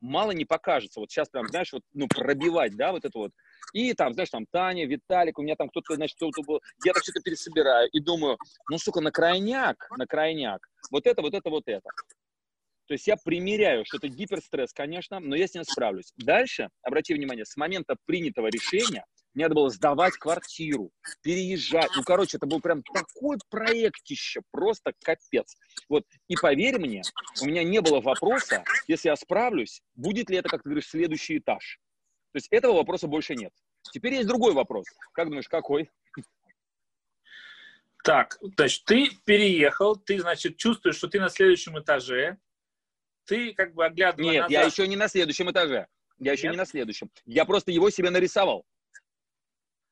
мало 0.00 0.32
не 0.32 0.44
покажется. 0.44 1.00
Вот 1.00 1.10
сейчас 1.10 1.28
прям, 1.28 1.48
знаешь, 1.48 1.72
вот, 1.72 1.82
ну, 1.92 2.06
пробивать, 2.08 2.76
да, 2.76 2.92
вот 2.92 3.04
это 3.04 3.18
вот. 3.18 3.32
И 3.72 3.92
там, 3.94 4.12
знаешь, 4.14 4.30
там 4.30 4.46
Таня, 4.50 4.86
Виталик, 4.86 5.38
у 5.38 5.42
меня 5.42 5.56
там 5.56 5.68
кто-то, 5.68 5.94
значит, 5.94 6.16
кто-то 6.16 6.42
был. 6.42 6.60
Я 6.84 6.92
так 6.92 7.02
это 7.08 7.20
пересобираю 7.20 7.88
и 7.90 8.00
думаю, 8.00 8.38
ну, 8.70 8.78
сука, 8.78 9.00
на 9.00 9.10
крайняк, 9.10 9.88
на 9.96 10.06
крайняк. 10.06 10.66
Вот 10.90 11.06
это, 11.06 11.22
вот 11.22 11.34
это, 11.34 11.50
вот 11.50 11.64
это. 11.66 11.88
То 12.86 12.92
есть 12.92 13.06
я 13.06 13.16
примеряю, 13.16 13.84
что 13.86 13.96
это 13.96 14.08
гиперстресс, 14.08 14.72
конечно, 14.72 15.18
но 15.18 15.34
я 15.36 15.46
с 15.46 15.54
ним 15.54 15.64
справлюсь. 15.64 16.12
Дальше, 16.16 16.68
обрати 16.82 17.14
внимание, 17.14 17.46
с 17.46 17.56
момента 17.56 17.96
принятого 18.04 18.48
решения 18.48 19.06
мне 19.34 19.46
надо 19.46 19.56
было 19.56 19.68
сдавать 19.68 20.14
квартиру, 20.14 20.92
переезжать. 21.22 21.90
Ну, 21.96 22.02
короче, 22.04 22.36
это 22.36 22.46
был 22.46 22.60
прям 22.60 22.82
такой 22.82 23.36
проектище, 23.50 24.42
просто 24.52 24.92
капец. 25.02 25.56
Вот, 25.88 26.04
и 26.28 26.36
поверь 26.36 26.78
мне, 26.78 27.02
у 27.42 27.46
меня 27.46 27.64
не 27.64 27.80
было 27.80 28.00
вопроса, 28.00 28.64
если 28.86 29.08
я 29.08 29.16
справлюсь, 29.16 29.82
будет 29.96 30.30
ли 30.30 30.36
это, 30.36 30.48
как 30.48 30.62
ты 30.62 30.68
говоришь, 30.68 30.88
следующий 30.88 31.38
этаж. 31.38 31.80
То 32.32 32.36
есть 32.36 32.48
этого 32.50 32.74
вопроса 32.74 33.06
больше 33.06 33.34
нет. 33.34 33.52
Теперь 33.92 34.14
есть 34.14 34.28
другой 34.28 34.54
вопрос. 34.54 34.86
Как 35.12 35.28
думаешь, 35.28 35.48
какой? 35.48 35.90
Так, 38.02 38.38
значит, 38.40 38.84
ты 38.84 39.08
переехал, 39.24 39.96
ты, 39.96 40.20
значит, 40.20 40.58
чувствуешь, 40.58 40.96
что 40.96 41.08
ты 41.08 41.20
на 41.20 41.30
следующем 41.30 41.78
этаже, 41.78 42.38
ты 43.24 43.54
как 43.54 43.74
бы 43.74 43.86
оглядывая 43.86 44.30
Нет, 44.30 44.42
назад... 44.42 44.50
я 44.50 44.62
еще 44.62 44.86
не 44.86 44.96
на 44.96 45.08
следующем 45.08 45.50
этаже. 45.50 45.86
Я 46.18 46.32
еще 46.32 46.44
Нет? 46.44 46.52
не 46.52 46.58
на 46.58 46.66
следующем. 46.66 47.10
Я 47.24 47.44
просто 47.44 47.72
его 47.72 47.90
себе 47.90 48.10
нарисовал. 48.10 48.66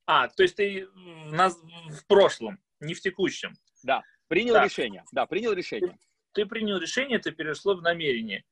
А, 0.07 0.29
то 0.29 0.43
есть 0.43 0.57
ты 0.57 0.87
в, 0.87 1.33
нас, 1.33 1.57
в 1.57 2.07
прошлом, 2.07 2.59
не 2.81 2.95
в 2.95 3.01
текущем. 3.01 3.55
Да, 3.83 4.03
принял 4.29 4.55
Так. 4.55 4.65
решение. 4.65 5.05
Да, 5.13 5.27
принял 5.27 5.53
решение. 5.53 5.97
Ты 6.33 6.47
принял 6.47 6.79
решение, 6.79 7.19
это 7.19 7.31
перешло 7.31 7.75
в 7.75 7.83
намерение. 7.83 8.45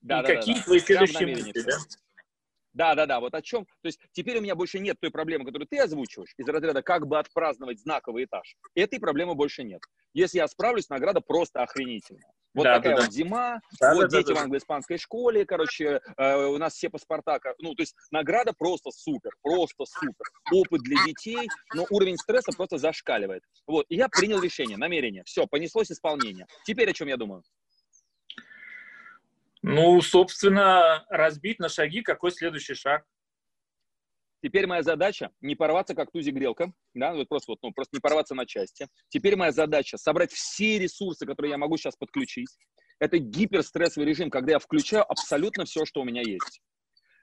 Да, 0.00 0.20
И 0.20 0.22
да, 0.22 0.28
да, 0.28 0.34
какие 0.34 0.54
да. 0.56 0.62
твои 0.62 0.78
в 0.78 0.82
следующие 0.82 1.26
мысли, 1.26 1.60
да? 1.62 1.76
Да, 2.72 2.94
да, 2.94 3.06
да, 3.06 3.20
вот 3.20 3.34
о 3.34 3.40
чем. 3.40 3.64
То 3.64 3.86
есть 3.86 3.98
теперь 4.12 4.36
у 4.36 4.42
меня 4.42 4.54
больше 4.54 4.78
нет 4.78 5.00
той 5.00 5.10
проблемы, 5.10 5.46
которую 5.46 5.66
ты 5.66 5.78
озвучиваешь, 5.78 6.34
из 6.36 6.46
разряда 6.46 6.82
как 6.82 7.06
бы 7.06 7.18
отпраздновать 7.18 7.80
знаковый 7.80 8.24
этаж. 8.24 8.54
Этой 8.74 9.00
проблемы 9.00 9.34
больше 9.34 9.64
нет. 9.64 9.80
Если 10.12 10.38
я 10.38 10.46
справлюсь, 10.46 10.90
награда 10.90 11.22
просто 11.22 11.62
охренительная. 11.62 12.30
Вот 12.56 12.64
Да, 12.64 12.76
такая 12.76 12.96
да, 12.96 13.02
вот 13.02 13.12
зима, 13.12 13.60
Да, 13.78 13.94
вот 13.94 14.00
да, 14.04 14.08
да, 14.08 14.16
дети 14.16 14.28
да. 14.28 14.34
в 14.34 14.38
англо-испанской 14.38 14.96
школе, 14.96 15.44
короче, 15.44 16.00
э, 16.16 16.36
у 16.46 16.56
нас 16.56 16.72
все 16.72 16.88
паспорта, 16.88 17.38
ну, 17.58 17.74
то 17.74 17.82
есть 17.82 17.94
награда 18.10 18.54
просто 18.54 18.90
супер, 18.90 19.30
просто 19.42 19.84
супер. 19.84 20.24
Опыт 20.50 20.80
для 20.80 20.96
детей, 21.04 21.48
но 21.74 21.84
уровень 21.90 22.16
стресса 22.16 22.52
просто 22.56 22.78
зашкаливает. 22.78 23.42
Вот, 23.66 23.84
и 23.90 23.96
я 23.96 24.08
принял 24.08 24.40
решение, 24.40 24.78
намерение. 24.78 25.22
Все, 25.24 25.46
понеслось 25.46 25.92
исполнение. 25.92 26.46
Теперь 26.64 26.88
о 26.88 26.94
чем 26.94 27.08
я 27.08 27.18
думаю? 27.18 27.42
Ну, 29.60 30.00
собственно, 30.00 31.04
разбить 31.10 31.58
на 31.58 31.68
шаги, 31.68 32.00
какой 32.00 32.30
следующий 32.30 32.74
шаг? 32.74 33.04
Теперь 34.46 34.68
моя 34.68 34.84
задача 34.84 35.32
не 35.40 35.56
порваться 35.56 35.96
как 35.96 36.10
тузик-грелка, 36.14 36.70
да, 36.94 37.14
вот 37.14 37.28
просто, 37.28 37.50
вот, 37.50 37.58
ну, 37.62 37.72
просто 37.72 37.96
не 37.96 38.00
порваться 38.00 38.36
на 38.36 38.46
части. 38.46 38.86
Теперь 39.08 39.34
моя 39.34 39.50
задача 39.50 39.98
собрать 39.98 40.30
все 40.30 40.78
ресурсы, 40.78 41.26
которые 41.26 41.50
я 41.50 41.58
могу 41.58 41.76
сейчас 41.76 41.96
подключить. 41.96 42.46
Это 43.00 43.18
гиперстрессовый 43.18 44.08
режим, 44.08 44.30
когда 44.30 44.52
я 44.52 44.58
включаю 44.60 45.04
абсолютно 45.10 45.64
все, 45.64 45.84
что 45.84 46.00
у 46.00 46.04
меня 46.04 46.22
есть. 46.22 46.60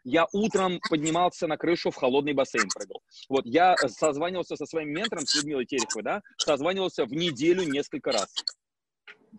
Я 0.03 0.27
утром 0.33 0.81
поднимался 0.89 1.47
на 1.47 1.55
крышу, 1.55 1.91
в 1.91 1.95
холодный 1.95 2.33
бассейн 2.33 2.67
прыгал. 2.75 3.01
Вот, 3.29 3.45
я 3.45 3.77
созванивался 3.77 4.57
со 4.57 4.65
своим 4.65 4.89
ментором, 4.89 5.25
с 5.25 5.33
Людмилой 5.33 5.65
Тереховой, 5.65 6.03
да, 6.03 6.21
созванивался 6.39 7.05
в 7.05 7.13
неделю 7.13 7.63
несколько 7.63 8.11
раз. 8.11 8.27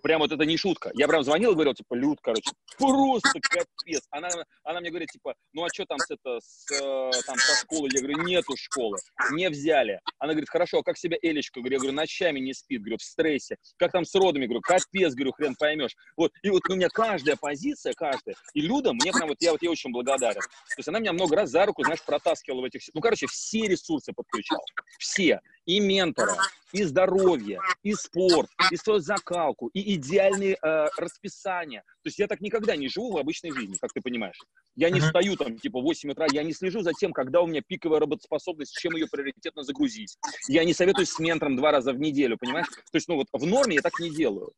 Прям 0.05 0.21
вот 0.21 0.31
это 0.31 0.45
не 0.45 0.59
шутка. 0.59 0.91
Я 0.93 1.09
прям 1.09 1.25
звонил 1.25 1.53
и 1.53 1.55
говорил, 1.55 1.73
типа, 1.73 1.95
Люд, 1.95 2.19
короче, 2.21 2.51
просто 2.77 3.41
капец. 3.41 4.03
Она, 4.11 4.29
она 4.63 4.81
мне 4.81 4.91
говорит, 4.91 5.09
типа, 5.09 5.35
ну 5.55 5.65
а 5.65 5.69
что 5.73 5.87
там 5.87 5.99
с, 5.99 6.11
это, 6.11 6.41
с, 6.43 6.71
э, 6.73 7.11
там, 7.27 7.39
со 7.39 7.63
школы? 7.63 7.89
Я 7.91 8.03
говорю, 8.03 8.23
нету 8.23 8.55
школы, 8.55 8.99
не 9.31 9.49
взяли. 9.49 10.01
Она 10.19 10.35
говорит, 10.35 10.51
хорошо, 10.51 10.81
а 10.81 10.83
как 10.83 10.99
себя 10.99 11.17
Элечка? 11.23 11.59
Я 11.61 11.79
говорю, 11.79 11.93
ночами 11.93 12.39
не 12.39 12.53
спит, 12.53 12.83
говорю, 12.83 12.99
в 12.99 13.03
стрессе. 13.03 13.57
Как 13.79 13.93
там 13.93 14.05
с 14.05 14.15
родами? 14.15 14.45
Говорю, 14.45 14.61
капец, 14.61 15.15
говорю, 15.15 15.33
хрен 15.33 15.55
поймешь. 15.59 15.97
Вот, 16.19 16.33
и 16.43 16.51
вот 16.51 16.69
у 16.69 16.75
меня 16.75 16.91
каждая 16.91 17.37
позиция, 17.37 17.95
каждая. 17.95 18.37
И 18.53 18.61
Люда, 18.61 18.93
мне 18.93 19.11
прям 19.11 19.29
вот, 19.29 19.39
я 19.41 19.53
вот 19.53 19.63
ей 19.63 19.69
очень 19.69 19.91
благодарен. 19.91 20.43
То 20.43 20.77
есть 20.77 20.89
она 20.89 20.99
меня 20.99 21.15
много 21.15 21.35
раз 21.35 21.49
за 21.49 21.65
руку, 21.65 21.83
знаешь, 21.83 22.03
протаскивала 22.05 22.61
в 22.61 22.65
этих... 22.65 22.83
Ну, 22.93 23.01
короче, 23.01 23.27
все 23.27 23.69
ресурсы 23.69 24.13
подключал. 24.13 24.61
Все. 24.99 25.41
И 25.65 25.81
ментора, 25.81 26.37
и 26.73 26.83
здоровье, 26.83 27.59
и 27.83 27.95
спорт, 27.95 28.51
и 28.71 28.77
свою 28.77 29.01
закалку, 29.01 29.69
и 29.69 29.94
идеальные 29.95 30.57
э, 30.63 30.89
расписания. 30.97 31.81
То 32.03 32.09
есть 32.09 32.19
я 32.19 32.27
так 32.27 32.41
никогда 32.41 32.77
не 32.77 32.89
живу 32.89 33.13
в 33.13 33.19
обычной 33.19 33.53
жизни, 33.53 33.77
как 33.81 33.93
ты 33.93 34.01
понимаешь. 34.01 34.45
Я 34.77 34.91
не 34.91 34.99
Мгм. 34.99 35.07
встаю 35.07 35.37
там 35.37 35.59
типа 35.59 35.81
в 35.81 35.85
8 35.85 36.11
утра, 36.11 36.27
я 36.27 36.43
не 36.43 36.53
слежу 36.53 36.83
за 36.83 36.93
тем, 36.95 37.13
когда 37.13 37.43
у 37.43 37.47
меня 37.47 37.63
пиковая 37.67 38.01
работоспособность, 38.01 38.77
чем 38.77 38.95
ее 38.95 39.07
приоритетно 39.07 39.63
загрузить. 39.63 40.17
Я 40.49 40.65
не 40.65 40.75
советуюсь 40.75 41.11
с 41.11 41.19
ментором 41.19 41.57
два 41.57 41.73
раза 41.73 41.93
в 41.93 41.99
неделю, 41.99 42.37
понимаешь? 42.39 42.69
То 42.69 42.97
есть, 42.97 43.09
ну 43.09 43.17
вот 43.17 43.27
в 43.33 43.47
норме 43.47 43.77
я 43.77 43.83
так 43.83 43.99
не 43.99 44.11
делаю. 44.11 44.53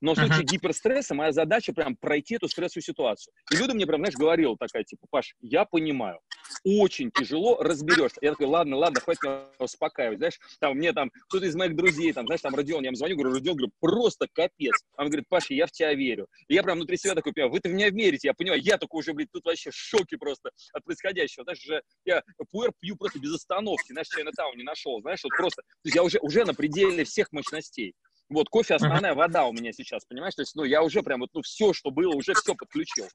Но 0.00 0.14
в 0.14 0.16
случае 0.18 0.38
Мгм. 0.38 0.46
гиперстресса 0.46 1.14
моя 1.14 1.32
задача 1.32 1.72
прям 1.72 1.96
пройти 1.96 2.36
эту 2.36 2.48
стрессовую 2.48 2.82
ситуацию. 2.82 3.32
И 3.52 3.56
Люда 3.56 3.74
мне 3.74 3.86
прям, 3.86 4.00
знаешь, 4.00 4.14
говорила 4.14 4.56
такая, 4.56 4.84
типа, 4.84 5.06
Паш, 5.10 5.34
я 5.40 5.64
понимаю, 5.64 6.20
очень 6.64 7.10
тяжело, 7.10 7.58
разберешься. 7.60 8.18
Я 8.20 8.30
такой, 8.32 8.46
ладно, 8.46 8.76
ладно, 8.76 9.00
хватит 9.00 9.22
меня 9.22 9.48
успокаивать. 9.58 10.18
Знаешь, 10.18 10.38
там 10.60 10.76
мне 10.76 10.92
там 10.92 11.10
кто-то 11.28 11.46
из 11.46 11.54
моих 11.54 11.74
друзей, 11.74 12.12
там, 12.12 12.26
знаешь, 12.26 12.40
там 12.40 12.54
Родион, 12.54 12.82
я 12.82 12.88
ему 12.88 12.96
звоню, 12.96 13.16
говорю, 13.16 13.34
Родион, 13.34 13.56
говорю, 13.56 13.72
просто 13.80 14.26
капец. 14.32 14.84
Он 14.96 15.06
говорит, 15.06 15.26
Паша, 15.28 15.54
я 15.54 15.66
в 15.66 15.72
тебя 15.72 15.94
верю. 15.94 16.28
И 16.48 16.54
я 16.54 16.62
прям 16.62 16.76
внутри 16.78 16.96
себя 16.96 17.14
такой, 17.14 17.32
понимаю, 17.32 17.52
вы-то 17.52 17.68
в 17.68 17.72
меня 17.72 17.90
верите, 17.90 18.28
я 18.28 18.34
понимаю, 18.34 18.60
я 18.62 18.78
такой 18.78 19.00
уже, 19.00 19.12
блядь, 19.12 19.30
тут 19.32 19.44
вообще 19.44 19.70
в 19.70 19.74
шоке 19.74 20.16
просто 20.16 20.50
от 20.72 20.84
происходящего. 20.84 21.44
Знаешь, 21.44 21.60
уже 21.64 21.82
я 22.04 22.22
пуэр 22.50 22.72
пью 22.78 22.96
просто 22.96 23.18
без 23.18 23.34
остановки, 23.34 23.92
знаешь, 23.92 24.08
Чайна-таун 24.08 24.56
не 24.56 24.64
нашел, 24.64 25.00
знаешь, 25.00 25.20
вот 25.24 25.32
просто, 25.36 25.62
то 25.62 25.84
есть 25.84 25.96
я 25.96 26.02
уже, 26.02 26.18
уже 26.20 26.44
на 26.44 26.54
пределе 26.54 27.04
всех 27.04 27.32
мощностей. 27.32 27.94
Вот, 28.28 28.48
кофе 28.48 28.74
основная 28.74 29.14
вода 29.14 29.46
у 29.46 29.52
меня 29.52 29.72
сейчас, 29.72 30.04
понимаешь? 30.04 30.34
То 30.34 30.42
есть, 30.42 30.54
ну, 30.54 30.64
я 30.64 30.82
уже 30.82 31.02
прям 31.02 31.20
вот, 31.20 31.30
ну, 31.32 31.42
все, 31.42 31.72
что 31.72 31.90
было, 31.90 32.14
уже 32.14 32.34
все 32.34 32.54
подключил. 32.54 33.06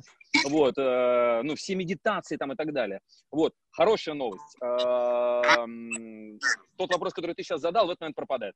Вот, 0.46 0.76
э, 0.78 1.42
ну, 1.44 1.56
все 1.56 1.76
медитации 1.76 2.36
там 2.38 2.52
и 2.52 2.56
так 2.56 2.74
далее. 2.74 3.00
Вот, 3.32 3.54
хорошая 3.72 4.16
новость. 4.16 4.56
Эм, 4.62 6.40
Тот 6.78 6.92
вопрос, 6.92 7.14
который 7.14 7.36
ты 7.36 7.44
сейчас 7.44 7.62
задал, 7.62 7.86
в 7.86 7.92
этот 7.92 8.02
момент 8.02 8.16
пропадает. 8.16 8.56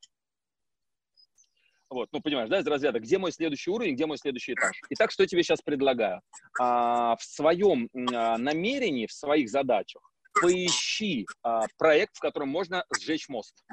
Вот, 1.90 2.10
ну, 2.12 2.22
понимаешь, 2.22 2.50
да, 2.50 2.60
из 2.60 2.68
разряда, 2.68 3.00
где 3.00 3.18
мой 3.18 3.32
следующий 3.32 3.70
уровень, 3.70 3.94
где 3.94 4.06
мой 4.06 4.18
следующий 4.18 4.54
этаж. 4.54 4.82
Итак, 4.90 5.12
что 5.12 5.24
я 5.24 5.28
тебе 5.28 5.44
сейчас 5.44 5.62
предлагаю? 5.62 6.22
А, 6.60 7.16
в 7.16 7.24
своем 7.24 7.90
а, 7.94 8.38
намерении, 8.38 9.08
в 9.08 9.14
своих 9.14 9.50
задачах 9.50 10.02
поищи 10.42 11.26
а, 11.44 11.62
проект, 11.78 12.18
в 12.18 12.20
котором 12.20 12.50
можно 12.50 12.84
сжечь 13.00 13.30
мост. 13.30 13.64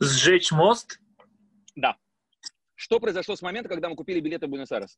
Сжечь 0.00 0.52
мост? 0.52 1.00
Да. 1.74 1.96
Что 2.74 3.00
произошло 3.00 3.34
с 3.36 3.42
момента, 3.42 3.68
когда 3.68 3.88
мы 3.88 3.96
купили 3.96 4.20
билеты 4.20 4.46
в 4.46 4.50
Буэнос-Айрес? 4.50 4.96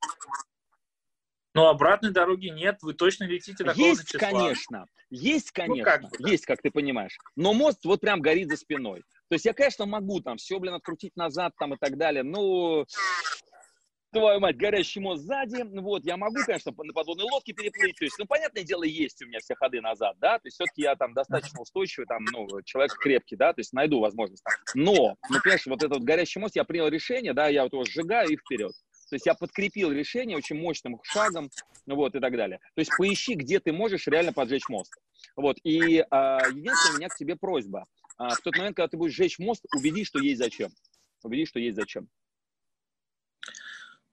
Но 1.54 1.68
обратной 1.68 2.12
дороги 2.12 2.46
нет, 2.48 2.78
вы 2.82 2.94
точно 2.94 3.24
летите 3.24 3.64
такого 3.64 3.84
Есть, 3.84 4.06
числа. 4.06 4.20
конечно, 4.20 4.86
есть, 5.10 5.50
конечно, 5.50 5.84
как 5.84 6.02
бы, 6.02 6.08
да. 6.18 6.28
есть, 6.30 6.46
как 6.46 6.62
ты 6.62 6.70
понимаешь. 6.70 7.18
Но 7.34 7.52
мост 7.52 7.84
вот 7.84 8.00
прям 8.00 8.20
горит 8.20 8.48
за 8.48 8.56
спиной. 8.56 9.02
То 9.28 9.34
есть 9.34 9.46
я, 9.46 9.52
конечно, 9.52 9.84
могу 9.86 10.20
там 10.20 10.36
все, 10.36 10.60
блин, 10.60 10.74
открутить 10.74 11.16
назад 11.16 11.52
там 11.58 11.74
и 11.74 11.76
так 11.76 11.96
далее, 11.96 12.22
но 12.22 12.84
твою 14.12 14.40
мать, 14.40 14.56
горящий 14.56 15.00
мост 15.00 15.22
сзади, 15.22 15.62
вот, 15.80 16.04
я 16.04 16.16
могу, 16.16 16.36
конечно, 16.44 16.72
на 16.76 16.92
подводной 16.92 17.24
лодке 17.24 17.52
переплыть, 17.52 17.96
то 17.96 18.04
есть, 18.04 18.16
ну, 18.18 18.26
понятное 18.26 18.64
дело, 18.64 18.82
есть 18.82 19.22
у 19.22 19.26
меня 19.26 19.38
все 19.40 19.54
ходы 19.54 19.80
назад, 19.80 20.16
да, 20.20 20.38
то 20.38 20.46
есть 20.46 20.56
все-таки 20.56 20.82
я 20.82 20.96
там 20.96 21.14
достаточно 21.14 21.60
устойчивый, 21.60 22.06
там, 22.06 22.24
ну, 22.32 22.46
человек 22.62 22.94
крепкий, 22.98 23.36
да, 23.36 23.52
то 23.52 23.60
есть 23.60 23.72
найду 23.72 24.00
возможность. 24.00 24.44
Но, 24.74 25.16
ну, 25.28 25.40
понимаешь, 25.42 25.66
вот 25.66 25.82
этот 25.82 26.02
горящий 26.02 26.40
мост, 26.40 26.56
я 26.56 26.64
принял 26.64 26.88
решение, 26.88 27.32
да, 27.32 27.48
я 27.48 27.64
вот 27.64 27.72
его 27.72 27.84
сжигаю 27.84 28.28
и 28.28 28.36
вперед. 28.36 28.72
То 29.10 29.16
есть 29.16 29.26
я 29.26 29.34
подкрепил 29.34 29.90
решение 29.90 30.36
очень 30.36 30.56
мощным 30.56 31.00
шагом, 31.02 31.50
ну 31.86 31.96
вот, 31.96 32.14
и 32.14 32.20
так 32.20 32.36
далее. 32.36 32.60
То 32.76 32.80
есть 32.80 32.92
поищи, 32.96 33.34
где 33.34 33.58
ты 33.58 33.72
можешь 33.72 34.06
реально 34.06 34.32
поджечь 34.32 34.68
мост. 34.68 34.94
Вот, 35.34 35.56
и 35.64 36.04
а, 36.10 36.38
единственное, 36.48 36.94
у 36.94 36.98
меня 36.98 37.08
к 37.08 37.16
тебе 37.16 37.34
просьба. 37.34 37.86
А, 38.18 38.34
в 38.36 38.40
тот 38.40 38.56
момент, 38.56 38.76
когда 38.76 38.86
ты 38.86 38.96
будешь 38.96 39.14
сжечь 39.14 39.40
мост, 39.40 39.64
убедись, 39.76 40.06
что 40.06 40.20
есть 40.20 40.38
зачем. 40.38 40.70
Убедись, 41.24 41.48
что 41.48 41.58
есть 41.58 41.76
зачем. 41.76 42.08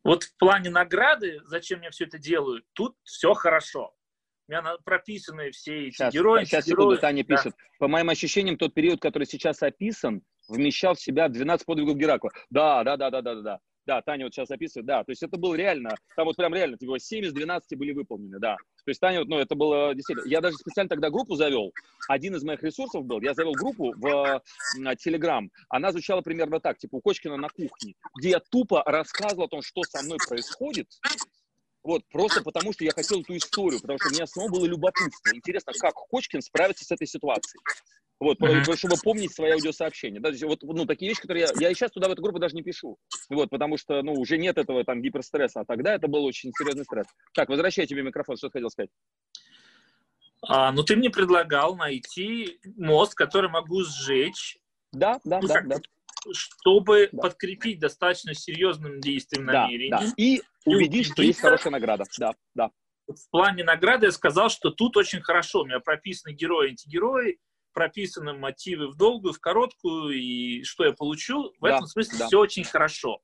Вот 0.08 0.24
в 0.24 0.38
плане 0.38 0.70
награды, 0.70 1.42
зачем 1.48 1.82
я 1.82 1.90
все 1.90 2.06
это 2.06 2.18
делаю, 2.18 2.64
тут 2.72 2.96
все 3.04 3.34
хорошо. 3.34 3.94
У 4.48 4.52
меня 4.54 4.64
прописаны 4.86 5.52
все 5.52 5.88
эти 5.88 5.96
Сейчас, 5.96 6.14
герои. 6.14 6.46
сейчас 6.46 6.66
герои. 6.66 6.84
секунду, 6.84 7.02
Таня 7.02 7.26
Да. 7.28 7.36
пишет. 7.36 7.54
По 7.78 7.90
моим 7.90 8.10
ощущениям, 8.10 8.56
тот 8.58 8.74
период, 8.74 9.02
который 9.02 9.26
сейчас 9.26 9.62
описан, 9.62 10.22
вмещал 10.48 10.96
в 10.96 11.02
себя 11.02 11.28
12 11.28 11.66
подвигов 11.66 11.98
Геракла. 11.98 12.32
Да, 12.50 12.86
да, 12.86 12.96
да, 12.96 13.12
да, 13.12 13.22
да, 13.22 13.36
да. 13.42 13.60
Да, 13.88 14.02
Таня 14.02 14.26
вот 14.26 14.34
сейчас 14.34 14.52
описывает, 14.52 14.86
да. 14.86 15.04
То 15.06 15.12
есть 15.14 15.24
это 15.24 15.38
было 15.38 15.56
реально, 15.56 15.96
там 16.18 16.26
вот 16.26 16.36
прям 16.36 16.54
реально, 16.54 16.78
типа 16.78 17.00
7 17.00 17.24
из 17.24 17.32
12 17.32 17.78
были 17.78 17.94
выполнены, 17.94 18.38
да. 18.38 18.58
То 18.58 18.92
есть 18.92 19.00
Таня, 19.00 19.20
вот, 19.20 19.30
ну, 19.30 19.40
это 19.40 19.56
было 19.56 19.96
действительно... 19.96 20.28
Я 20.28 20.42
даже 20.42 20.58
специально 20.58 20.90
тогда 20.90 21.10
группу 21.10 21.36
завел. 21.36 21.72
Один 22.10 22.36
из 22.36 22.44
моих 22.44 22.62
ресурсов 22.64 23.06
был, 23.06 23.22
я 23.22 23.34
завел 23.34 23.54
группу 23.54 23.94
в 23.96 24.44
Телеграм. 25.00 25.50
Она 25.70 25.94
звучала 25.94 26.20
примерно 26.20 26.60
так, 26.60 26.78
типа 26.78 26.98
у 26.98 27.02
Кочкина 27.02 27.38
на 27.38 27.48
кухне, 27.48 27.96
где 28.18 28.32
я 28.32 28.42
тупо 28.42 28.84
рассказывал 28.86 29.46
о 29.46 29.48
том, 29.48 29.62
что 29.62 29.84
со 29.84 30.04
мной 30.04 30.18
происходит, 30.28 30.90
вот, 31.84 32.04
просто 32.10 32.44
потому 32.44 32.74
что 32.74 32.84
я 32.84 32.92
хотел 32.92 33.22
эту 33.22 33.38
историю, 33.38 33.80
потому 33.80 34.00
что 34.00 34.10
мне 34.10 34.28
самому 34.28 34.56
было 34.56 34.66
любопытство. 34.66 35.34
Интересно, 35.34 35.72
как 35.80 35.94
Кочкин 35.94 36.42
справится 36.42 36.84
с 36.84 36.92
этой 36.92 37.08
ситуацией. 37.08 37.62
Вот, 38.20 38.40
mm-hmm. 38.40 38.76
чтобы 38.76 38.96
помнить 39.04 39.34
свои 39.34 39.52
аудиосообщения. 39.52 40.20
Да, 40.20 40.32
вот, 40.48 40.64
ну, 40.64 40.86
такие 40.86 41.10
вещи, 41.10 41.22
которые 41.22 41.48
я, 41.60 41.70
я 41.70 41.74
сейчас 41.76 41.92
туда 41.92 42.08
в 42.10 42.12
эту 42.12 42.22
группу 42.24 42.40
даже 42.40 42.56
не 42.56 42.64
пишу. 42.64 42.98
Вот, 43.30 43.50
потому 43.52 43.78
что, 43.78 44.02
ну, 44.02 44.14
уже 44.14 44.38
нет 44.38 44.58
этого 44.58 44.84
там 44.84 45.02
гиперстресса, 45.02 45.62
а 45.62 45.66
тогда 45.66 45.94
это 45.94 46.08
был 46.08 46.26
очень 46.26 46.52
серьезный 46.58 46.84
стресс. 46.84 47.06
Так, 47.36 47.50
возвращай 47.50 47.86
тебе 47.86 48.02
микрофон, 48.02 48.38
что 48.38 48.50
ты 48.50 48.54
хотел 48.54 48.72
сказать? 48.72 48.90
А, 50.42 50.72
ну, 50.72 50.84
ты 50.84 50.96
мне 50.96 51.10
предлагал 51.10 51.76
найти 51.76 52.60
мост, 52.76 53.14
который 53.14 53.50
могу 53.50 53.84
сжечь. 53.84 54.58
Да, 54.94 55.20
да, 55.24 55.40
ну, 55.42 55.48
да, 55.48 55.62
да. 55.62 55.78
Чтобы 56.32 57.10
да. 57.12 57.22
подкрепить 57.22 57.80
достаточно 57.80 58.34
серьезным 58.34 59.00
действием 59.00 59.46
да, 59.46 59.64
намерений. 59.64 59.92
Да. 59.92 60.14
И 60.18 60.42
убедить, 60.66 61.12
что 61.12 61.22
есть 61.22 61.40
хорошая 61.40 61.72
награда. 61.72 62.06
Да, 62.18 62.34
да. 62.56 62.72
В 63.08 63.30
плане 63.30 63.64
награды 63.64 64.08
я 64.08 64.12
сказал, 64.12 64.50
что 64.50 64.72
тут 64.72 64.98
очень 64.98 65.22
хорошо. 65.22 65.62
У 65.62 65.66
меня 65.66 65.80
прописаны 65.80 66.34
герои, 66.34 66.70
антигерои, 66.70 67.40
прописаны 67.78 68.34
мотивы 68.34 68.88
в 68.88 68.96
долгую, 68.96 69.34
в 69.34 69.40
короткую, 69.40 70.10
и 70.10 70.64
что 70.64 70.84
я 70.84 70.94
получу. 70.94 71.54
В 71.60 71.62
да, 71.62 71.76
этом 71.76 71.86
смысле 71.86 72.18
да. 72.18 72.26
все 72.26 72.40
очень 72.40 72.64
хорошо. 72.64 73.20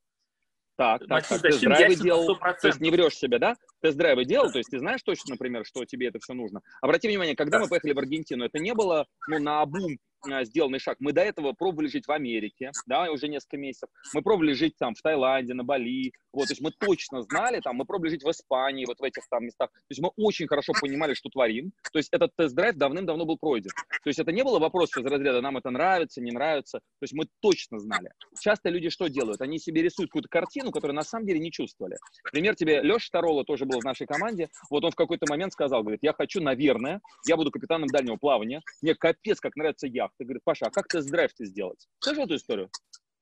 Так, 0.78 1.08
так, 1.08 1.28
так. 1.28 1.42
Тест-драйвы 1.42 1.96
делал, 1.96 2.38
то 2.38 2.68
есть 2.68 2.80
не 2.80 2.92
врешь 2.92 3.16
себе, 3.16 3.40
да? 3.40 3.56
Тест-драйвы 3.82 4.26
делал, 4.26 4.52
то 4.52 4.60
есть 4.60 4.70
ты 4.70 4.78
знаешь 4.78 5.02
точно, 5.02 5.32
например, 5.32 5.66
что 5.66 5.86
тебе 5.86 6.10
это 6.10 6.20
все 6.20 6.34
нужно. 6.34 6.62
Обрати 6.82 7.08
внимание, 7.08 7.36
когда 7.36 7.58
мы 7.58 7.68
поехали 7.68 7.94
в 7.94 7.98
Аргентину, 7.98 8.46
это 8.46 8.60
не 8.60 8.76
было, 8.76 9.08
ну, 9.28 9.40
на 9.40 9.62
обум 9.62 9.98
сделанный 10.44 10.80
шаг. 10.80 10.98
Мы 11.00 11.12
до 11.12 11.22
этого 11.22 11.54
пробовали 11.54 11.88
жить 11.88 12.08
в 12.08 12.12
Америке, 12.12 12.72
да, 12.86 13.12
уже 13.12 13.28
несколько 13.28 13.58
месяцев. 13.58 13.90
Мы 14.14 14.22
пробовали 14.22 14.54
жить 14.54 14.76
там 14.78 14.96
в 14.96 15.02
Таиланде, 15.02 15.54
на 15.54 15.64
Бали. 15.64 16.12
Вот, 16.32 16.48
то 16.48 16.52
есть 16.52 16.62
мы 16.62 16.72
точно 16.72 17.22
знали, 17.22 17.60
там, 17.60 17.76
мы 17.76 17.86
пробовали 17.86 18.12
жить 18.12 18.24
в 18.24 18.30
Испании, 18.30 18.86
вот 18.86 19.00
в 19.00 19.04
этих 19.04 19.24
там 19.30 19.46
местах. 19.46 19.70
То 19.72 19.92
есть 19.92 20.02
мы 20.02 20.12
очень 20.18 20.48
хорошо 20.48 20.74
понимали, 20.80 21.14
что 21.14 21.30
творим. 21.30 21.72
То 21.92 22.00
есть 22.00 22.10
этот 22.12 22.32
тест-драйв 22.36 22.76
давным-давно 22.76 23.26
был 23.26 23.38
пройден. 23.38 23.72
То 24.04 24.10
есть 24.10 24.20
это 24.20 24.32
не 24.32 24.44
было 24.44 24.60
вопроса 24.60 25.02
из 25.02 25.06
разряда, 25.06 25.42
нам 25.42 25.58
это 25.58 25.70
нравится, 25.70 26.22
не 26.22 26.32
нравится. 26.32 26.80
То 26.80 27.04
есть 27.04 27.14
мы 27.14 27.28
точно 27.42 27.80
знали. 27.80 28.12
Часто 28.40 28.70
люди 28.70 28.90
что 28.90 29.08
делают? 29.08 29.42
Они 29.42 29.60
себе 29.60 29.82
рисуют 29.82 30.10
какую-то 30.10 30.30
картину, 30.30 30.72
которую 30.72 30.96
на 30.96 31.04
самом 31.04 31.26
деле 31.26 31.40
не 31.40 31.52
чувствовали. 31.52 31.98
Пример 32.32 32.56
тебе, 32.56 32.82
Леша 32.82 33.10
Тарола 33.12 33.44
тоже 33.44 33.66
был 33.66 33.80
в 33.80 33.84
нашей 33.84 34.08
команде. 34.08 34.50
Вот 34.70 34.84
он 34.84 34.92
в 34.92 34.96
какой-то 34.96 35.26
момент 35.30 35.54
сказал, 35.54 35.82
говорит, 35.82 36.00
я 36.02 36.14
хочу, 36.14 36.42
наверное, 36.42 37.02
я 37.28 37.38
буду 37.38 37.52
капитаном 37.52 37.88
дальнего 37.88 38.16
плавания. 38.16 38.62
Мне 38.82 38.96
капец, 38.96 39.40
как 39.40 39.56
нравится 39.56 39.88
яхта 39.88 40.13
ты 40.18 40.26
говоришь, 40.26 40.44
Паша, 40.44 40.66
а 40.68 40.72
как 40.72 40.88
тест-драйв-то 40.88 41.46
сделать? 41.46 41.88
Слышал 42.00 42.26
эту 42.26 42.36
историю? 42.36 42.70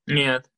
Нет. 0.08 0.50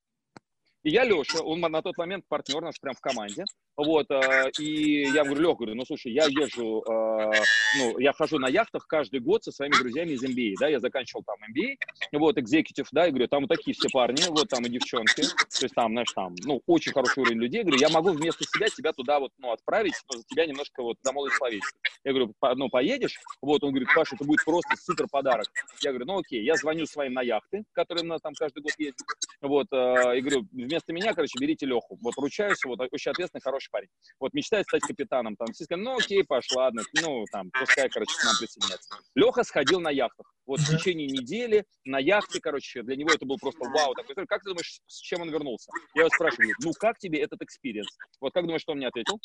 И 0.83 0.89
я 0.89 1.03
Леша, 1.05 1.41
он 1.41 1.59
на 1.59 1.81
тот 1.81 1.97
момент 1.97 2.25
партнер 2.27 2.61
наш 2.61 2.79
прям 2.79 2.95
в 2.95 3.01
команде. 3.01 3.45
Вот, 3.75 4.05
э, 4.11 4.51
и 4.59 5.01
я 5.01 5.23
говорю, 5.23 5.41
Лех, 5.41 5.57
говорю, 5.57 5.75
ну 5.75 5.83
слушай, 5.83 6.11
я 6.11 6.25
езжу, 6.25 6.83
э, 6.87 7.31
ну, 7.79 7.97
я 7.97 8.13
хожу 8.13 8.37
на 8.37 8.47
яхтах 8.47 8.85
каждый 8.85 9.19
год 9.19 9.43
со 9.43 9.51
своими 9.51 9.73
друзьями 9.73 10.11
из 10.11 10.23
MBA, 10.23 10.53
да, 10.59 10.67
я 10.67 10.79
заканчивал 10.79 11.23
там 11.23 11.37
MBA, 11.51 11.77
вот, 12.19 12.37
экзекутив, 12.37 12.87
да, 12.91 13.07
и 13.07 13.09
говорю, 13.09 13.27
там 13.27 13.41
вот 13.41 13.49
такие 13.49 13.73
все 13.73 13.89
парни, 13.89 14.21
вот 14.29 14.47
там 14.49 14.63
и 14.65 14.69
девчонки, 14.69 15.23
то 15.23 15.63
есть 15.63 15.73
там, 15.73 15.91
знаешь, 15.93 16.11
там, 16.13 16.35
ну, 16.43 16.61
очень 16.67 16.91
хороший 16.91 17.21
уровень 17.21 17.39
людей, 17.39 17.63
говорю, 17.63 17.79
я 17.79 17.89
могу 17.89 18.11
вместо 18.11 18.43
себя 18.43 18.67
тебя 18.67 18.93
туда 18.93 19.19
вот, 19.19 19.31
ну, 19.39 19.51
отправить, 19.51 19.95
но 20.11 20.19
за 20.19 20.23
тебя 20.25 20.45
немножко 20.45 20.83
вот 20.83 20.97
замолвить 21.01 21.33
словечко. 21.33 21.71
Я 22.03 22.11
говорю, 22.13 22.35
ну, 22.55 22.69
поедешь? 22.69 23.19
Вот, 23.41 23.63
он 23.63 23.71
говорит, 23.71 23.89
Паша, 23.95 24.15
это 24.15 24.23
будет 24.23 24.45
просто 24.45 24.75
супер 24.77 25.07
подарок. 25.09 25.47
Я 25.81 25.91
говорю, 25.91 26.05
ну, 26.05 26.19
окей, 26.19 26.43
я 26.43 26.55
звоню 26.57 26.85
своим 26.85 27.13
на 27.13 27.21
яхты, 27.21 27.63
которые 27.71 28.03
у 28.03 28.07
нас 28.07 28.21
там 28.21 28.33
каждый 28.35 28.61
год 28.61 28.73
ездят, 28.77 29.07
вот, 29.41 29.67
и 29.71 30.21
говорю, 30.21 30.45
вместо 30.51 30.93
меня, 30.93 31.13
короче, 31.13 31.39
берите 31.39 31.65
Леху, 31.65 31.97
вот, 32.01 32.13
ручаюсь, 32.17 32.63
вот, 32.65 32.79
очень 32.91 33.11
ответственный, 33.11 33.41
хороший 33.41 33.62
хороший 33.63 33.69
парень. 33.71 33.87
Вот, 34.19 34.33
мечтает 34.33 34.65
стать 34.65 34.81
капитаном. 34.81 35.35
Там 35.35 35.47
все 35.53 35.65
сказали, 35.65 35.83
ну 35.83 35.97
окей, 35.97 36.23
Паш, 36.23 36.49
ладно, 36.55 36.83
ну 37.01 37.25
там, 37.31 37.49
пускай, 37.51 37.89
короче, 37.89 38.15
к 38.15 38.23
нам 38.23 38.35
присоединяется. 38.39 38.95
Леха 39.15 39.43
сходил 39.43 39.79
на 39.79 39.89
яхтах. 39.89 40.31
Вот 40.45 40.59
в 40.59 40.77
течение 40.77 41.07
недели 41.07 41.65
на 41.85 41.99
яхте, 41.99 42.39
короче, 42.39 42.83
для 42.83 42.95
него 42.95 43.11
это 43.11 43.25
был 43.25 43.37
просто 43.37 43.65
вау. 43.69 43.93
Такой, 43.95 44.15
как 44.25 44.43
ты 44.43 44.49
думаешь, 44.49 44.81
с 44.87 44.99
чем 44.99 45.21
он 45.21 45.29
вернулся? 45.29 45.71
Я 45.95 46.01
его 46.03 46.09
спрашиваю, 46.09 46.53
ну 46.59 46.71
как 46.73 46.97
тебе 46.97 47.21
этот 47.21 47.41
experience? 47.41 47.87
Вот 48.19 48.33
как 48.33 48.43
думаешь, 48.43 48.61
что 48.61 48.73
он 48.73 48.79
мне 48.79 48.87
ответил? 48.87 49.19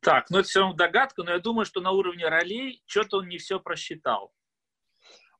Так, 0.00 0.30
ну 0.30 0.38
это 0.38 0.48
все 0.48 0.60
равно 0.60 0.74
догадка, 0.74 1.22
но 1.22 1.30
я 1.30 1.38
думаю, 1.38 1.64
что 1.64 1.80
на 1.80 1.92
уровне 1.92 2.26
ролей 2.26 2.82
что-то 2.86 3.18
он 3.18 3.28
не 3.28 3.38
все 3.38 3.60
просчитал. 3.60 4.32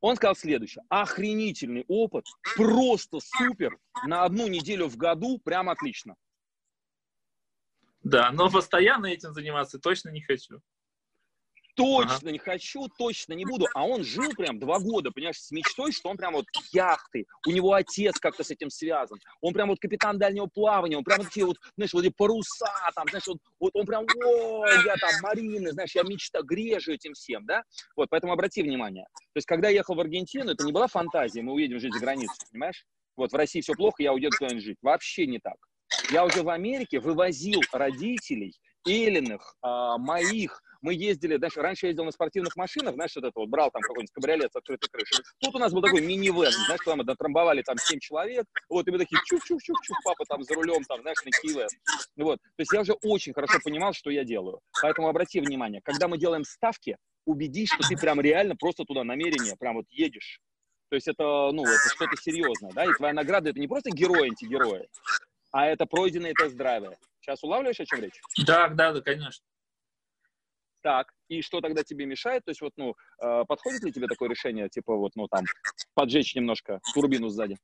Он 0.02 0.16
сказал 0.16 0.34
следующее. 0.34 0.84
Охренительный 0.90 1.84
опыт, 1.88 2.26
просто 2.56 3.20
супер, 3.20 3.78
на 4.04 4.24
одну 4.24 4.48
неделю 4.48 4.88
в 4.88 4.96
году 4.96 5.38
прям 5.38 5.70
отлично. 5.70 6.16
Да, 8.02 8.32
но 8.32 8.50
постоянно 8.50 9.06
этим 9.06 9.32
заниматься 9.32 9.78
точно 9.78 10.10
не 10.10 10.20
хочу 10.20 10.60
точно 11.74 12.16
ага. 12.16 12.32
не 12.32 12.38
хочу, 12.38 12.88
точно 12.98 13.34
не 13.34 13.44
буду. 13.44 13.66
А 13.74 13.86
он 13.86 14.04
жил 14.04 14.30
прям 14.30 14.58
два 14.58 14.78
года, 14.78 15.10
понимаешь, 15.10 15.40
с 15.40 15.50
мечтой, 15.50 15.92
что 15.92 16.10
он 16.10 16.16
прям 16.16 16.34
вот 16.34 16.46
яхты, 16.72 17.26
у 17.46 17.50
него 17.50 17.72
отец 17.72 18.18
как-то 18.18 18.44
с 18.44 18.50
этим 18.50 18.70
связан. 18.70 19.18
Он 19.40 19.52
прям 19.52 19.68
вот 19.68 19.78
капитан 19.78 20.18
дальнего 20.18 20.46
плавания, 20.46 20.96
он 20.96 21.04
прям 21.04 21.18
вот 21.18 21.28
такие 21.28 21.46
вот, 21.46 21.56
знаешь, 21.76 21.92
вот 21.92 22.04
эти 22.04 22.12
паруса, 22.12 22.66
там, 22.94 23.06
знаешь, 23.08 23.26
вот, 23.26 23.38
вот 23.60 23.70
он 23.74 23.86
прям, 23.86 24.04
о, 24.24 24.66
я 24.66 24.96
там 24.96 25.10
марины, 25.22 25.72
знаешь, 25.72 25.94
я 25.94 26.02
мечта, 26.02 26.42
грежу 26.42 26.92
этим 26.92 27.14
всем, 27.14 27.44
да? 27.46 27.62
Вот, 27.96 28.08
поэтому 28.10 28.32
обрати 28.32 28.62
внимание. 28.62 29.06
То 29.14 29.38
есть, 29.38 29.46
когда 29.46 29.68
я 29.68 29.76
ехал 29.76 29.94
в 29.94 30.00
Аргентину, 30.00 30.52
это 30.52 30.64
не 30.64 30.72
была 30.72 30.86
фантазия, 30.86 31.42
мы 31.42 31.52
уедем 31.52 31.80
жить 31.80 31.94
за 31.94 32.00
границу, 32.00 32.34
понимаешь? 32.50 32.84
Вот 33.16 33.32
в 33.32 33.34
России 33.34 33.60
все 33.60 33.74
плохо, 33.74 34.02
я 34.02 34.12
уеду 34.12 34.36
туда 34.38 34.58
жить. 34.58 34.78
Вообще 34.82 35.26
не 35.26 35.38
так. 35.38 35.56
Я 36.10 36.24
уже 36.24 36.42
в 36.42 36.48
Америке 36.48 37.00
вывозил 37.00 37.60
родителей, 37.72 38.54
Эллиных, 38.86 39.54
а, 39.62 39.98
моих, 39.98 40.60
мы 40.82 40.94
ездили, 40.94 41.36
знаешь, 41.36 41.56
раньше 41.56 41.86
ездил 41.86 42.04
на 42.04 42.10
спортивных 42.10 42.56
машинах, 42.56 42.94
знаешь, 42.94 43.14
вот 43.14 43.24
это 43.24 43.32
вот, 43.36 43.48
брал 43.48 43.70
там 43.70 43.80
какой-нибудь 43.80 44.10
кабриолет 44.12 44.52
с 44.52 44.56
открытой 44.56 44.88
крышей. 44.90 45.24
Тут 45.40 45.54
у 45.54 45.58
нас 45.58 45.72
был 45.72 45.80
такой 45.80 46.02
мини-вен, 46.02 46.50
знаешь, 46.66 46.82
куда 46.82 46.96
мы 46.96 47.04
дотрамбовали 47.04 47.62
там 47.62 47.78
7 47.78 48.00
человек, 48.00 48.44
вот, 48.68 48.86
и 48.86 48.90
мы 48.90 48.98
такие 48.98 49.20
чух-чух-чух-чух, 49.24 49.96
папа 50.04 50.24
там 50.26 50.42
за 50.42 50.54
рулем, 50.54 50.82
там, 50.84 51.00
знаешь, 51.00 51.18
на 51.24 51.30
Киеве. 51.30 51.66
Вот, 52.16 52.38
то 52.42 52.60
есть 52.60 52.72
я 52.72 52.80
уже 52.80 52.92
очень 53.02 53.32
хорошо 53.32 53.58
понимал, 53.64 53.92
что 53.92 54.10
я 54.10 54.24
делаю. 54.24 54.60
Поэтому 54.82 55.08
обрати 55.08 55.40
внимание, 55.40 55.80
когда 55.82 56.08
мы 56.08 56.18
делаем 56.18 56.44
ставки, 56.44 56.96
убедись, 57.24 57.70
что 57.72 57.88
ты 57.88 57.96
прям 57.96 58.20
реально 58.20 58.56
просто 58.56 58.84
туда 58.84 59.04
намерение, 59.04 59.56
прям 59.56 59.76
вот 59.76 59.86
едешь. 59.90 60.40
То 60.90 60.96
есть 60.96 61.08
это, 61.08 61.22
ну, 61.52 61.62
это 61.62 61.88
что-то 61.94 62.16
серьезное, 62.20 62.72
да, 62.72 62.84
и 62.84 62.92
твоя 62.94 63.14
награда 63.14 63.50
это 63.50 63.60
не 63.60 63.68
просто 63.68 63.90
герой 63.90 64.28
антигерои, 64.28 64.88
а 65.52 65.66
это 65.66 65.86
пройденные 65.86 66.34
тест-драйвы. 66.34 66.96
Сейчас 67.20 67.42
улавливаешь, 67.44 67.78
о 67.78 67.86
чем 67.86 68.00
речь? 68.00 68.20
Да, 68.44 68.68
да, 68.68 68.92
да, 68.92 69.00
конечно. 69.00 69.44
Так, 70.82 71.12
и 71.28 71.42
что 71.42 71.60
тогда 71.60 71.84
тебе 71.84 72.06
мешает? 72.06 72.44
То 72.44 72.50
есть 72.50 72.60
вот, 72.60 72.72
ну, 72.76 72.96
э, 73.22 73.44
подходит 73.46 73.84
ли 73.84 73.92
тебе 73.92 74.08
такое 74.08 74.28
решение, 74.28 74.68
типа 74.68 74.96
вот, 74.96 75.12
ну, 75.14 75.28
там, 75.28 75.44
поджечь 75.94 76.34
немножко 76.34 76.80
турбину 76.92 77.28
сзади? 77.28 77.56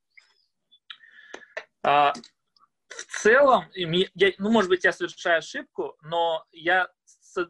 А, 1.83 2.13
в 2.89 3.21
целом, 3.21 3.65
я, 3.75 4.33
ну, 4.39 4.51
может 4.51 4.71
быть, 4.71 4.85
я 4.85 4.93
совершаю 4.93 5.39
ошибку, 5.39 5.97
но 6.03 6.45
я 6.53 6.89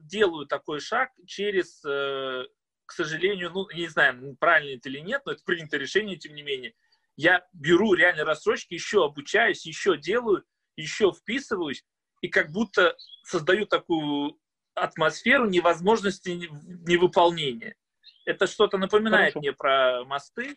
делаю 0.03 0.47
такой 0.47 0.81
шаг 0.81 1.11
через, 1.27 1.85
э, 1.85 2.45
к 2.87 2.93
сожалению, 2.93 3.51
ну, 3.51 3.71
не 3.75 3.89
знаю, 3.89 4.37
правильно 4.39 4.77
это 4.77 4.89
или 4.89 5.01
нет, 5.01 5.23
но 5.25 5.33
это 5.33 5.43
принято 5.45 5.77
решение, 5.77 6.17
тем 6.17 6.35
не 6.35 6.43
менее. 6.43 6.75
Я 7.17 7.47
беру 7.53 7.95
реально 7.95 8.25
рассрочки, 8.25 8.75
еще 8.75 9.05
обучаюсь, 9.05 9.67
еще 9.67 9.97
делаю, 9.97 10.45
еще 10.77 11.13
вписываюсь, 11.13 11.85
и 12.21 12.29
как 12.29 12.53
будто 12.53 12.97
создаю 13.25 13.67
такую 13.67 14.39
атмосферу 14.79 15.49
невозможности 15.49 16.31
невыполнения. 16.31 17.75
Это 18.25 18.47
что-то 18.47 18.79
напоминает 18.79 19.33
Хорошо. 19.33 19.39
мне 19.41 19.53
про 19.53 20.05
мосты, 20.05 20.57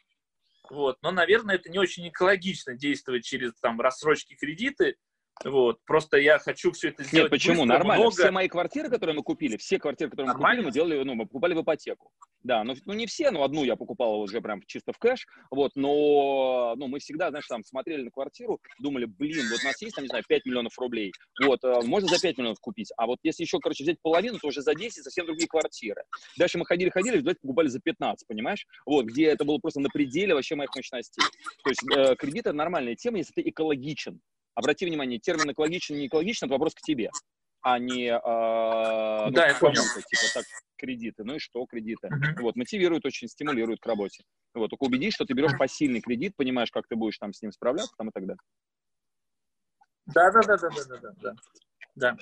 вот. 0.69 0.97
но, 1.01 1.12
наверное, 1.12 1.55
это 1.55 1.69
не 1.69 1.79
очень 1.79 2.07
экологично 2.07 2.75
действовать 2.75 3.23
через 3.25 3.53
там, 3.60 3.79
рассрочки 3.81 4.36
кредиты, 4.36 4.95
Вот. 5.44 5.80
Просто 5.86 6.17
я 6.17 6.39
хочу 6.39 6.72
все 6.72 6.89
это 6.89 7.04
сделать 7.04 7.26
Нет, 7.26 7.32
почему? 7.32 7.62
быстро, 7.62 7.78
Нормально. 7.78 8.04
много. 8.04 8.15
Все 8.15 8.32
мои 8.32 8.48
квартиры, 8.48 8.89
которые 8.89 9.15
мы 9.15 9.24
купили, 9.24 9.58
все 9.58 9.80
квартиры, 9.80 10.10
которые 10.10 10.28
мы 10.28 10.34
Нормально? 10.34 10.63
купили, 10.63 10.67
мы 10.67 10.74
делали, 10.74 11.04
ну, 11.04 11.15
мы 11.15 11.26
покупали 11.26 11.54
в 11.54 11.62
ипотеку. 11.62 12.12
Да, 12.44 12.63
ну, 12.63 12.76
ну 12.86 12.94
не 12.94 13.06
все, 13.06 13.30
но 13.32 13.44
одну 13.44 13.63
я 13.63 13.76
покупал 13.76 14.20
уже 14.20 14.41
прям 14.41 14.62
чисто 14.65 14.94
в 14.94 14.98
кэш, 14.98 15.28
вот, 15.52 15.72
но, 15.76 16.74
ну, 16.76 16.88
мы 16.88 17.00
всегда, 17.00 17.30
знаешь, 17.30 17.46
там, 17.48 17.63
смотрели 17.63 18.02
на 18.02 18.12
квартиру, 18.12 18.60
думали, 18.80 19.06
блин, 19.06 19.46
вот 19.52 19.62
у 19.62 19.65
нас 19.65 19.80
есть, 19.82 19.96
там, 19.96 20.04
не 20.04 20.08
знаю, 20.08 20.24
5 20.28 20.46
миллионов 20.46 20.78
рублей, 20.80 21.12
вот, 21.44 21.63
э, 21.63 21.82
можно 21.84 22.10
за 22.10 22.20
5 22.20 22.39
миллионов 22.39 22.60
купить, 22.60 22.91
а 22.98 23.06
вот 23.06 23.20
если 23.22 23.44
еще, 23.44 23.60
короче, 23.60 23.84
взять 23.84 24.02
половину, 24.02 24.39
то 24.39 24.48
уже 24.48 24.62
за 24.62 24.74
10 24.74 25.04
совсем 25.04 25.28
другие 25.28 25.48
квартиры. 25.48 26.04
Дальше 26.38 26.58
мы 26.58 26.65
ходили-ходили, 26.65 27.20
в 27.20 27.36
покупали 27.41 27.67
за 27.67 27.80
15, 27.80 28.28
понимаешь? 28.28 28.65
Вот, 28.88 29.06
где 29.06 29.28
это 29.28 29.46
было 29.46 29.60
просто 29.60 29.80
на 29.80 29.89
пределе 29.89 30.34
вообще 30.34 30.56
моих 30.56 30.76
мощностей. 30.76 31.24
То 31.63 31.70
есть 31.70 31.82
э, 31.96 32.15
кредит 32.15 32.48
это 32.48 32.54
нормальная 32.54 32.96
тема, 32.96 33.17
если 33.20 33.34
ты 33.34 33.41
экологичен. 33.50 34.20
Обрати 34.56 34.86
внимание, 34.86 35.20
термин 35.20 35.52
экологичен, 35.52 35.96
не 35.96 36.08
экологичен, 36.08 36.48
это 36.48 36.54
вопрос 36.54 36.74
к 36.76 36.82
тебе, 36.82 37.10
а 37.62 37.80
не 37.80 38.08
э, 38.08 39.26
ну, 39.26 39.32
Да, 39.32 39.48
я 39.48 39.56
понял. 39.56 39.84
типа 39.84 40.34
так, 40.34 40.46
кредиты. 40.78 41.24
Ну 41.24 41.36
и 41.36 41.40
что 41.40 41.66
кредиты? 41.66 42.10
Мгм. 42.10 42.36
Вот, 42.42 42.56
мотивируют 42.56 43.06
очень, 43.06 43.28
стимулируют 43.28 43.80
к 43.80 43.86
работе. 43.86 44.24
Вот, 44.54 44.70
только 44.70 44.84
убедись, 44.84 45.14
что 45.14 45.26
ты 45.26 45.34
берешь 45.34 45.58
посильный 45.58 46.02
кредит, 46.02 46.36
понимаешь, 46.36 46.72
как 46.72 46.88
ты 46.88 46.96
будешь 46.96 47.18
там 47.18 47.34
с 47.34 47.42
ним 47.42 47.52
справляться, 47.52 47.94
там 47.98 48.10
и 48.10 48.12
так 48.12 48.26
далее. 48.26 48.42
Да, 50.08 50.32
да, 50.32 50.42
да, 50.42 50.58
да, 50.58 50.70
да, 50.70 50.84
да, 50.86 50.98
да, 51.00 51.14
да. 51.22 51.36
да. 51.96 52.18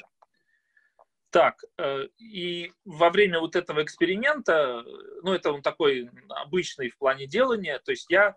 Так, 1.31 1.63
э, 1.77 2.07
и 2.17 2.73
во 2.85 3.11
время 3.11 3.39
вот 3.39 3.55
этого 3.55 3.83
эксперимента, 3.83 4.83
э, 4.85 5.19
ну, 5.21 5.33
это 5.33 5.51
он 5.51 5.61
такой 5.61 6.09
обычный 6.29 6.89
в 6.89 6.97
плане 6.97 7.27
делания, 7.27 7.79
то 7.79 7.91
есть 7.91 8.07
я 8.09 8.35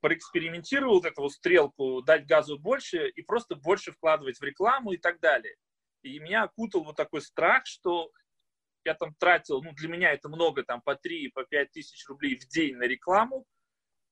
проэкспериментировал 0.00 0.94
вот 0.94 1.06
эту 1.06 1.22
вот 1.22 1.32
стрелку, 1.32 2.02
дать 2.02 2.26
газу 2.26 2.58
больше 2.58 3.08
и 3.08 3.22
просто 3.22 3.54
больше 3.56 3.92
вкладывать 3.92 4.38
в 4.38 4.42
рекламу 4.42 4.92
и 4.92 4.96
так 4.96 5.20
далее. 5.20 5.56
И 6.02 6.18
меня 6.18 6.44
окутал 6.44 6.84
вот 6.84 6.96
такой 6.96 7.22
страх, 7.22 7.66
что 7.66 8.10
я 8.84 8.94
там 8.94 9.14
тратил, 9.14 9.62
ну, 9.62 9.72
для 9.72 9.88
меня 9.88 10.12
это 10.12 10.28
много, 10.28 10.64
там, 10.64 10.82
по 10.82 10.96
3, 10.96 11.28
по 11.28 11.44
5 11.44 11.70
тысяч 11.70 12.06
рублей 12.08 12.36
в 12.36 12.46
день 12.48 12.76
на 12.76 12.84
рекламу. 12.84 13.46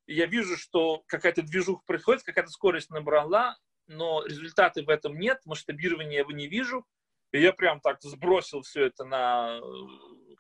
И 0.07 0.14
я 0.14 0.27
вижу, 0.27 0.57
что 0.57 1.03
какая-то 1.07 1.42
движуха 1.42 1.83
происходит, 1.87 2.23
какая-то 2.23 2.51
скорость 2.51 2.90
набрала, 2.90 3.57
но 3.87 4.25
результаты 4.25 4.85
в 4.85 4.88
этом 4.88 5.18
нет, 5.18 5.40
масштабирования 5.44 6.12
я 6.12 6.18
его 6.20 6.33
не 6.33 6.46
вижу. 6.46 6.87
И 7.33 7.40
я 7.40 7.53
прям 7.53 7.81
так 7.81 8.01
сбросил 8.03 8.62
все 8.62 8.87
это 8.87 9.05
на 9.05 9.59
э, 9.59 9.61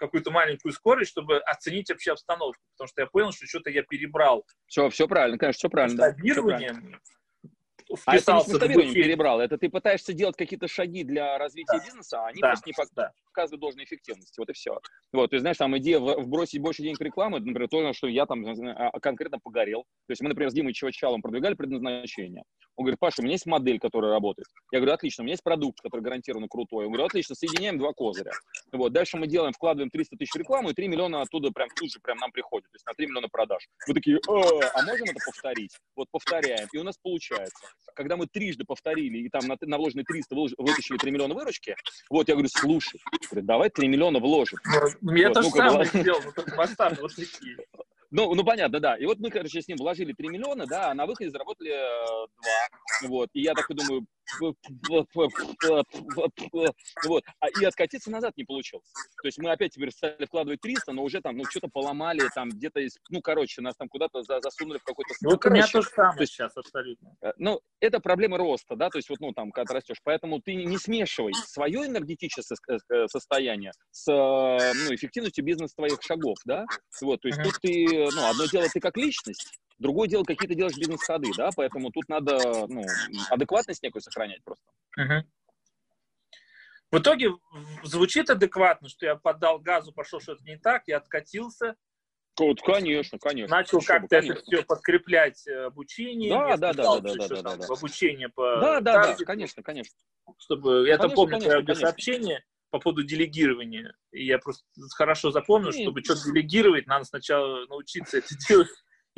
какую-то 0.00 0.30
маленькую 0.30 0.72
скорость, 0.72 1.10
чтобы 1.10 1.38
оценить 1.38 1.90
вообще 1.90 2.12
обстановку, 2.12 2.60
потому 2.72 2.88
что 2.88 3.02
я 3.02 3.06
понял, 3.06 3.30
что 3.32 3.46
что-то 3.46 3.70
я 3.70 3.82
перебрал 3.82 4.44
Все, 4.66 4.88
все 4.88 5.06
правильно, 5.06 5.38
конечно, 5.38 5.58
все 5.58 5.68
правильно. 5.68 5.96
да, 5.96 6.02
правильно. 6.12 6.16
масштабированием, 6.24 7.00
А 8.06 8.16
это 8.16 8.32
не 8.68 8.72
обучение. 8.74 9.04
перебрал, 9.04 9.40
это 9.40 9.58
ты 9.58 9.68
пытаешься 9.68 10.12
делать 10.14 10.36
какие-то 10.36 10.68
шаги 10.68 11.04
для 11.04 11.36
развития 11.38 11.76
Да. 11.78 11.84
бизнеса, 11.84 12.24
а 12.24 12.28
они 12.28 12.40
Да, 12.40 12.48
просто 12.48 12.66
не 12.66 12.72
да. 12.96 13.12
Показывают 13.32 13.60
должной 13.60 13.84
эффективности. 13.84 14.38
Вот 14.38 14.50
и 14.50 14.52
все. 14.52 14.78
Вот, 15.12 15.30
то 15.30 15.36
есть, 15.36 15.42
знаешь, 15.42 15.56
там 15.56 15.76
идея 15.78 15.98
вбросить 15.98 16.60
больше 16.60 16.82
денег 16.82 17.00
это, 17.00 17.46
например, 17.46 17.68
то, 17.68 17.82
на 17.82 17.92
что 17.92 18.06
я 18.06 18.26
там 18.26 18.44
а, 18.46 19.00
конкретно 19.00 19.38
погорел. 19.42 19.82
То 20.06 20.12
есть 20.12 20.22
мы, 20.22 20.28
например, 20.28 20.50
с 20.50 20.54
Димой 20.54 20.72
Чевачалом 20.72 21.22
продвигали 21.22 21.54
предназначение. 21.54 22.44
Он 22.76 22.84
говорит, 22.84 22.98
Паша, 22.98 23.20
у 23.20 23.22
меня 23.22 23.32
есть 23.32 23.46
модель, 23.46 23.78
которая 23.78 24.10
работает. 24.10 24.46
Я 24.72 24.78
говорю, 24.78 24.94
отлично, 24.94 25.22
у 25.22 25.24
меня 25.24 25.34
есть 25.34 25.42
продукт, 25.42 25.80
который 25.80 26.00
гарантированно 26.00 26.48
крутой. 26.48 26.86
Он 26.86 26.92
говорит, 26.92 27.10
отлично, 27.10 27.34
соединяем 27.34 27.78
два 27.78 27.92
козыря. 27.92 28.32
Вот, 28.72 28.92
дальше 28.92 29.16
мы 29.16 29.26
делаем, 29.26 29.52
вкладываем 29.52 29.90
300 29.90 30.16
тысяч 30.16 30.32
в 30.32 30.36
рекламу, 30.36 30.70
и 30.70 30.74
3 30.74 30.88
миллиона 30.88 31.22
оттуда 31.22 31.50
прям 31.50 31.68
тут 31.76 31.90
же 31.90 32.00
прям 32.00 32.18
нам 32.18 32.32
приходит. 32.32 32.70
То 32.70 32.76
есть 32.76 32.86
на 32.86 32.94
3 32.94 33.06
миллиона 33.06 33.28
продаж. 33.28 33.68
Вы 33.86 33.94
такие, 33.94 34.16
«Э, 34.16 34.20
а 34.28 34.82
можем 34.82 35.04
это 35.04 35.18
повторить? 35.24 35.76
Вот 35.96 36.08
повторяем. 36.10 36.68
И 36.72 36.78
у 36.78 36.82
нас 36.82 36.96
получается. 37.02 37.66
Когда 37.94 38.16
мы 38.16 38.26
трижды 38.26 38.64
повторили, 38.64 39.18
и 39.18 39.28
там 39.28 39.46
на, 39.46 39.56
на 39.60 39.76
вложенные 39.76 40.04
300 40.04 40.34
вылож- 40.34 40.54
вытащили 40.56 40.96
3 40.96 41.10
миллиона 41.10 41.34
выручки, 41.34 41.76
вот 42.08 42.28
я 42.28 42.34
говорю, 42.34 42.48
слушай, 42.48 43.00
говорит, 43.28 43.46
давай 43.46 43.70
3 43.70 43.88
миллиона 43.88 44.18
вложим. 44.18 44.58
Ну, 45.00 45.14
Я 45.14 45.28
Вот, 45.28 45.34
то 45.34 45.42
же 45.42 45.48
ну, 45.50 45.56
самое 45.56 45.84
сделал, 45.86 46.20
но 46.24 46.32
только 46.32 46.56
такие. 47.08 47.56
Ну, 48.10 48.34
ну, 48.34 48.44
понятно, 48.44 48.80
да. 48.80 48.96
И 48.96 49.06
вот 49.06 49.20
мы, 49.20 49.30
короче, 49.30 49.62
с 49.62 49.68
ним 49.68 49.76
вложили 49.76 50.12
3 50.12 50.28
миллиона, 50.28 50.66
да, 50.66 50.90
а 50.90 50.94
на 50.94 51.06
выходе 51.06 51.30
заработали 51.30 51.70
э, 51.70 52.26
2. 53.02 53.08
Вот. 53.08 53.30
И 53.34 53.42
я 53.42 53.54
такой 53.54 53.76
думаю, 53.76 54.04
вот. 57.04 57.24
А, 57.40 57.48
и 57.60 57.64
откатиться 57.64 58.10
назад 58.10 58.36
не 58.36 58.44
получилось. 58.44 58.86
То 59.22 59.26
есть 59.28 59.38
мы 59.38 59.50
опять 59.50 59.72
теперь 59.74 59.90
стали 59.90 60.24
вкладывать 60.26 60.60
300, 60.60 60.92
но 60.92 61.02
уже 61.02 61.20
там, 61.20 61.36
ну, 61.36 61.44
что-то 61.44 61.68
поломали, 61.68 62.22
там 62.34 62.48
где-то, 62.50 62.80
из- 62.80 62.96
ну, 63.10 63.20
короче, 63.20 63.60
нас 63.62 63.76
там 63.76 63.88
куда-то 63.88 64.22
за- 64.22 64.40
засунули 64.40 64.78
в 64.78 64.84
какой-то... 64.84 65.14
Ну, 65.22 65.30
Вот 65.30 65.44
у 65.46 65.50
меня 65.50 65.66
то 65.66 65.82
же 65.82 65.88
самое 65.88 66.16
то 66.16 66.22
есть- 66.22 66.32
сейчас 66.34 66.56
абсолютно. 66.56 67.14
Э, 67.22 67.32
Ну, 67.38 67.60
это 67.80 68.00
проблема 68.00 68.38
роста, 68.38 68.76
да, 68.76 68.90
то 68.90 68.98
есть 68.98 69.08
вот, 69.08 69.20
ну, 69.20 69.32
там, 69.32 69.50
когда 69.50 69.68
ты 69.68 69.74
растешь. 69.74 69.98
Поэтому 70.04 70.40
ты 70.40 70.54
не 70.54 70.78
смешивай 70.78 71.32
свое 71.34 71.86
энергетическое 71.86 72.44
сос- 72.58 72.80
э, 72.94 73.06
состояние 73.08 73.72
с, 73.90 74.08
э, 74.10 74.12
ну, 74.12 74.94
эффективностью 74.94 75.44
бизнеса 75.44 75.74
твоих 75.76 75.98
шагов, 76.02 76.36
да. 76.44 76.64
Вот, 77.00 77.20
то 77.20 77.28
есть 77.28 77.42
тут 77.42 77.54
ты, 77.62 77.86
ну, 78.14 78.28
одно 78.28 78.46
дело 78.46 78.66
ты 78.72 78.80
как 78.80 78.96
личность, 78.96 79.59
другое 79.80 80.08
дело, 80.08 80.24
какие 80.24 80.48
ты 80.48 80.54
делаешь 80.54 80.76
бизнес-ходы, 80.76 81.32
да, 81.36 81.50
поэтому 81.56 81.90
тут 81.90 82.08
надо, 82.08 82.66
ну, 82.68 82.86
адекватность 83.30 83.82
некую 83.82 84.02
сохранять 84.02 84.44
просто. 84.44 84.64
Мгм. 84.96 85.28
В 86.92 86.98
итоге 86.98 87.30
звучит 87.84 88.30
адекватно, 88.30 88.88
что 88.88 89.06
я 89.06 89.16
поддал 89.16 89.58
газу, 89.58 89.92
пошел 89.92 90.20
что-то 90.20 90.42
не 90.44 90.56
так, 90.58 90.82
я 90.86 90.98
откатился, 90.98 91.76
Вот, 92.38 92.60
конечно, 92.62 93.18
конечно. 93.18 93.54
начал 93.54 93.80
как-то 93.80 94.16
это 94.16 94.34
все 94.42 94.62
подкреплять 94.62 95.46
э, 95.46 95.66
обучением. 95.66 96.30
Да, 96.30 96.56
да, 96.56 96.72
да, 96.72 97.00
да, 97.00 97.14
да, 97.14 97.28
да, 97.28 97.42
там 97.42 97.58
да, 97.58 97.66
в 97.66 97.72
обучение 97.72 98.28
по 98.28 98.60
Да, 98.60 98.80
да, 98.80 99.16
да, 99.16 99.24
конечно, 99.24 99.62
конечно. 99.62 99.96
чтобы 100.38 100.86
я 100.88 100.94
это 100.94 101.02
Конечно, 101.02 101.14
помню 101.14 101.40
конечно, 101.40 101.74
сообщение 101.74 102.44
по 102.70 102.78
поводу 102.78 103.04
делегирования. 103.04 103.94
И 104.12 104.24
я 104.26 104.38
просто 104.38 104.64
хорошо 104.94 105.30
запомнил, 105.30 105.72
чтобы 105.72 106.02
что-то 106.02 106.24
делегировать, 106.24 106.86
надо 106.86 107.04
сначала 107.04 107.66
научиться 107.66 108.18
это 108.18 108.28
делать 108.48 108.68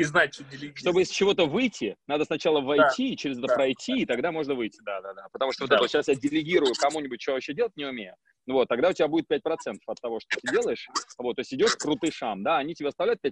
и 0.03 0.05
знать, 0.05 0.35
что 0.35 0.45
делегировать. 0.45 0.79
Чтобы 0.79 1.03
из 1.03 1.11
чего-то 1.11 1.47
выйти, 1.47 1.97
надо 2.07 2.25
сначала 2.25 2.61
войти, 2.61 3.17
через 3.17 3.39
это 3.39 3.49
да, 3.49 3.55
пройти, 3.55 4.03
и 4.03 4.07
тогда 4.07 4.33
можно 4.33 4.55
выйти. 4.55 4.81
Да, 4.83 5.01
да, 5.01 5.15
да. 5.15 5.27
Потому 5.33 5.53
что 5.53 5.65
вот 5.65 5.71
Да. 5.71 5.77
это 5.77 5.83
вот 5.83 5.91
сейчас 5.91 6.09
я 6.09 6.15
делегирую 6.15 6.73
кому-нибудь, 6.79 7.21
что 7.23 7.33
вообще 7.33 7.55
делать 7.55 7.77
не 7.77 7.85
умею. 7.85 8.15
Вот, 8.47 8.69
тогда 8.69 8.89
у 8.89 8.93
тебя 8.93 9.07
будет 9.09 9.29
5% 9.31 9.79
от 9.87 10.01
того, 10.01 10.19
что 10.19 10.41
ты 10.41 10.51
делаешь. 10.51 10.89
Вот, 11.17 11.37
то 11.37 11.41
есть 11.41 11.55
идешь 11.55 11.77
к 11.77 11.79
крутышам, 11.79 12.43
да, 12.43 12.59
они 12.59 12.75
тебе 12.75 12.89
оставляют 12.89 13.21
5%. 13.25 13.31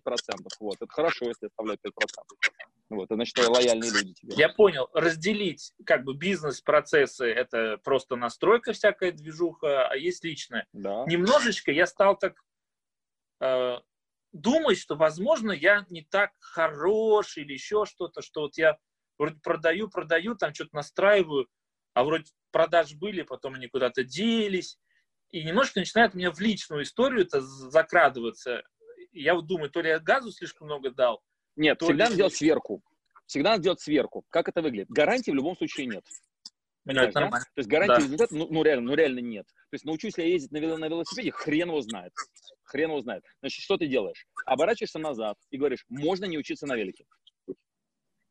Вот, 0.60 0.76
это 0.76 0.86
хорошо, 0.88 1.26
если 1.26 1.46
оставляют 1.46 1.80
5%. 1.84 1.90
Вот, 2.90 3.04
это 3.04 3.14
значит, 3.14 3.36
что 3.36 3.50
лояльные 3.50 3.90
люди 3.90 4.12
тебе. 4.14 4.34
Я 4.36 4.48
понял. 4.48 4.88
Разделить 4.92 5.72
как 5.84 6.04
бы 6.04 6.14
бизнес-процессы— 6.14 7.24
это 7.26 7.78
просто 7.82 8.16
настройка 8.16 8.72
всякая 8.72 9.12
движуха, 9.12 9.88
а 9.88 9.96
есть 9.96 10.24
личное. 10.24 10.66
Да. 10.72 11.04
Немножечко 11.06 11.72
я 11.72 11.86
стал 11.86 12.16
так 12.16 12.34
э, 13.40 13.78
думать, 14.32 14.78
что, 14.78 14.96
возможно, 14.96 15.52
я 15.52 15.86
не 15.90 16.02
так 16.02 16.30
хорош 16.38 17.36
или 17.36 17.52
еще 17.52 17.84
что-то, 17.86 18.22
что 18.22 18.42
вот 18.42 18.56
я 18.56 18.78
вроде 19.18 19.36
продаю, 19.42 19.88
продаю, 19.88 20.34
там 20.34 20.54
что-то 20.54 20.76
настраиваю, 20.76 21.48
а 21.94 22.04
вроде 22.04 22.30
продаж 22.50 22.94
были, 22.94 23.22
потом 23.22 23.54
они 23.54 23.66
куда-то 23.68 24.04
делись, 24.04 24.78
и 25.30 25.42
немножко 25.44 25.80
начинает 25.80 26.14
мне 26.14 26.30
в 26.30 26.40
личную 26.40 26.82
историю 26.84 27.22
это 27.22 27.40
закрадываться. 27.40 28.62
Я 29.12 29.34
вот 29.34 29.46
думаю, 29.46 29.70
то 29.70 29.80
ли 29.80 29.88
я 29.90 29.98
газу 29.98 30.30
слишком 30.32 30.66
много 30.66 30.90
дал, 30.90 31.22
Нет, 31.56 31.78
То 31.78 31.86
всегда 31.86 32.04
ли- 32.04 32.10
надо 32.10 32.16
делать 32.16 32.34
сверку. 32.36 32.82
Всегда 33.26 33.50
надо 33.50 33.62
делать 33.62 33.80
сверку. 33.80 34.24
Как 34.28 34.48
это 34.48 34.62
выглядит? 34.62 34.88
Гарантии 34.88 35.30
в 35.30 35.34
любом 35.34 35.56
случае 35.56 35.86
нет. 35.86 36.04
Ну, 36.84 36.92
Понимаешь, 36.92 37.10
это 37.10 37.14
да? 37.14 37.20
нормально. 37.20 37.44
То 37.54 37.58
есть 37.58 37.68
гарантии 37.68 37.92
Да. 37.94 38.00
результата, 38.04 38.34
ну, 38.34 38.46
ну, 38.50 38.62
реально, 38.62 38.86
ну 38.90 38.94
реально 38.94 39.18
нет. 39.20 39.46
То 39.46 39.74
есть 39.74 39.84
научусь 39.84 40.16
ли 40.16 40.24
я 40.24 40.30
ездить 40.30 40.50
на 40.52 40.58
велосипеде, 40.58 41.30
хрен 41.30 41.68
его 41.68 41.80
знает. 41.82 42.12
Хрен 42.70 42.90
его 42.90 43.00
знает. 43.00 43.24
Значит, 43.40 43.62
что 43.64 43.76
ты 43.76 43.86
делаешь? 43.86 44.26
Оборачиваешься 44.46 44.98
назад 45.00 45.36
и 45.50 45.58
говоришь, 45.58 45.84
можно 45.88 46.24
не 46.24 46.38
учиться 46.38 46.66
на 46.66 46.76
велике. 46.76 47.04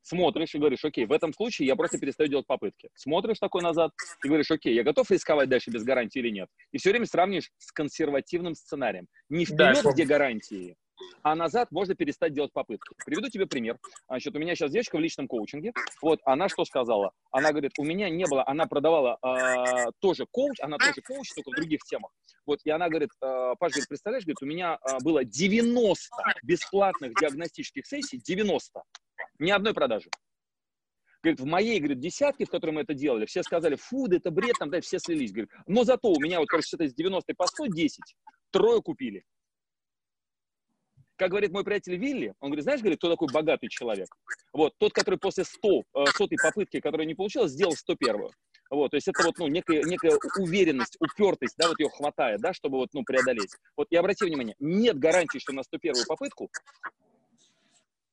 Смотришь 0.01 0.55
и 0.55 0.57
говоришь, 0.57 0.83
окей, 0.83 1.05
в 1.05 1.11
этом 1.11 1.33
случае 1.33 1.67
я 1.67 1.75
просто 1.75 1.99
перестаю 1.99 2.29
делать 2.29 2.47
попытки. 2.47 2.89
Смотришь 2.95 3.37
такой 3.37 3.61
назад 3.61 3.91
и 4.23 4.27
говоришь, 4.27 4.49
окей, 4.49 4.73
я 4.73 4.83
готов 4.83 5.11
рисковать 5.11 5.49
дальше 5.49 5.69
без 5.71 5.83
гарантии 5.83 6.19
или 6.19 6.29
нет. 6.29 6.49
И 6.71 6.77
все 6.77 6.91
время 6.91 7.05
сравнишь 7.05 7.51
с 7.57 7.71
консервативным 7.71 8.55
сценарием. 8.55 9.07
Не 9.27 9.45
Да, 9.45 9.71
вперед, 9.71 9.83
помню. 9.83 9.93
где 9.93 10.05
гарантии, 10.05 10.75
а 11.23 11.35
назад 11.35 11.71
можно 11.71 11.95
перестать 11.95 12.33
делать 12.33 12.51
попытки. 12.53 12.95
Приведу 13.05 13.29
тебе 13.29 13.45
пример. 13.45 13.77
Значит, 14.07 14.35
у 14.35 14.39
меня 14.39 14.55
сейчас 14.55 14.71
девочка 14.71 14.97
в 14.97 14.99
личном 14.99 15.27
коучинге. 15.27 15.73
Вот, 16.01 16.19
она 16.25 16.49
что 16.49 16.65
сказала? 16.65 17.11
Она 17.31 17.51
говорит, 17.51 17.73
у 17.77 17.83
меня 17.83 18.09
не 18.09 18.25
было, 18.25 18.47
она 18.47 18.65
продавала 18.65 19.17
а, 19.21 19.91
тоже 19.99 20.25
коуч, 20.31 20.59
она 20.61 20.77
тоже 20.77 21.01
коуч, 21.01 21.29
только 21.33 21.51
в 21.51 21.55
других 21.55 21.81
темах. 21.83 22.11
Вот, 22.45 22.59
и 22.63 22.69
она 22.69 22.89
говорит, 22.89 23.09
а, 23.21 23.55
Паш, 23.55 23.73
говорит, 23.73 23.89
представляешь, 23.89 24.23
говорит, 24.23 24.41
у 24.41 24.45
меня 24.45 24.75
а, 24.75 24.99
было 24.99 25.23
90 25.23 26.09
бесплатных 26.43 27.13
диагностических 27.19 27.85
сессий, 27.85 28.17
90, 28.17 28.81
ни 29.39 29.51
одной 29.51 29.73
продажи. 29.73 30.09
Говорит, 31.21 31.41
в 31.41 31.45
моей, 31.45 31.79
говорит, 31.79 31.99
десятке, 31.99 32.45
в 32.45 32.49
которой 32.49 32.71
мы 32.71 32.81
это 32.81 32.93
делали, 32.93 33.25
все 33.25 33.43
сказали, 33.43 33.75
фу, 33.75 34.07
да 34.07 34.15
это 34.17 34.31
бред, 34.31 34.55
там, 34.57 34.69
да, 34.69 34.79
все 34.79 34.99
слились. 34.99 35.31
Говорит, 35.31 35.51
но 35.67 35.83
зато 35.83 36.09
у 36.09 36.19
меня, 36.19 36.39
вот, 36.39 36.47
короче, 36.47 36.67
что-то 36.67 36.85
из 36.85 36.93
90 36.93 37.33
по 37.35 37.45
110, 37.45 38.15
трое 38.51 38.81
купили. 38.81 39.25
Как 41.19 41.31
говорит 41.31 41.51
мой 41.51 41.65
приятель 41.65 41.97
Вилли, 41.97 42.33
он 42.39 42.49
говорит, 42.49 42.63
знаешь, 42.63 42.79
говорит, 42.79 42.97
кто 42.97 43.09
такой 43.09 43.27
богатый 43.33 43.67
человек? 43.67 44.07
Вот, 44.53 44.71
тот, 44.77 44.93
который 44.93 45.19
после 45.19 45.43
100, 45.43 45.81
э, 45.81 46.05
сотой 46.15 46.37
попытки, 46.41 46.79
которая 46.79 47.05
не 47.05 47.13
получилась, 47.13 47.51
сделал 47.51 47.73
101. 47.73 48.29
Вот, 48.71 48.91
то 48.91 48.95
есть 48.95 49.09
это 49.09 49.23
вот, 49.23 49.37
ну, 49.37 49.47
некая, 49.47 49.83
некая 49.83 50.17
уверенность, 50.37 50.95
упертость, 51.01 51.55
да, 51.57 51.67
вот 51.67 51.77
ее 51.77 51.89
хватает, 51.89 52.39
да, 52.39 52.53
чтобы 52.53 52.77
вот, 52.77 52.89
ну, 52.93 53.03
преодолеть. 53.03 53.51
Вот 53.75 53.87
и 53.89 53.97
обрати 53.97 54.23
внимание, 54.23 54.55
нет 54.59 54.97
гарантии, 54.97 55.39
что 55.39 55.51
на 55.51 55.63
101 55.63 56.05
попытку 56.07 56.49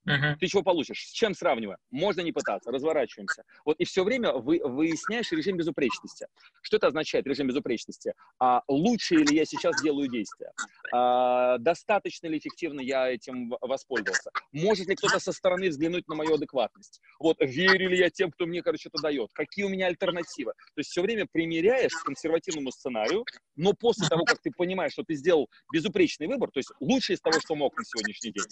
Uh-huh. 0.08 0.36
Ты 0.38 0.46
чего 0.46 0.62
получишь? 0.62 1.06
С 1.08 1.12
чем 1.12 1.34
сравнивая? 1.34 1.78
Можно 1.90 2.20
не 2.20 2.32
пытаться, 2.32 2.70
разворачиваемся. 2.70 3.42
Вот 3.64 3.78
и 3.80 3.84
все 3.84 4.04
время 4.04 4.32
вы, 4.32 4.60
выясняешь 4.62 5.32
режим 5.32 5.56
безупречности. 5.56 6.26
Что 6.62 6.76
это 6.76 6.86
означает, 6.88 7.26
режим 7.26 7.48
безупречности? 7.48 8.14
А, 8.38 8.62
лучше 8.68 9.16
ли 9.16 9.36
я 9.36 9.44
сейчас 9.44 9.82
делаю 9.82 10.08
действия? 10.08 10.52
А, 10.92 11.58
достаточно 11.58 12.28
ли 12.28 12.38
эффективно 12.38 12.80
я 12.80 13.08
этим 13.08 13.52
воспользовался? 13.60 14.30
Может 14.52 14.86
ли 14.86 14.94
кто-то 14.94 15.18
со 15.18 15.32
стороны 15.32 15.68
взглянуть 15.68 16.06
на 16.08 16.14
мою 16.14 16.34
адекватность? 16.34 17.00
Вот, 17.18 17.38
верю 17.40 17.88
ли 17.88 17.98
я 17.98 18.10
тем, 18.10 18.30
кто 18.30 18.46
мне, 18.46 18.62
короче, 18.62 18.88
это 18.88 19.02
дает? 19.02 19.30
Какие 19.32 19.64
у 19.64 19.68
меня 19.68 19.86
альтернативы? 19.86 20.52
То 20.52 20.80
есть 20.80 20.90
все 20.90 21.02
время 21.02 21.26
примеряешь 21.30 21.92
к 21.92 22.04
консервативному 22.04 22.70
сценарию, 22.70 23.24
но 23.56 23.72
после 23.72 24.06
того, 24.08 24.24
как 24.24 24.40
ты 24.40 24.52
понимаешь, 24.56 24.92
что 24.92 25.02
ты 25.02 25.14
сделал 25.14 25.48
безупречный 25.72 26.28
выбор, 26.28 26.50
то 26.50 26.58
есть 26.58 26.70
лучшее 26.80 27.16
из 27.16 27.20
того, 27.20 27.40
что 27.40 27.56
мог 27.56 27.76
на 27.76 27.84
сегодняшний 27.84 28.32
день, 28.32 28.44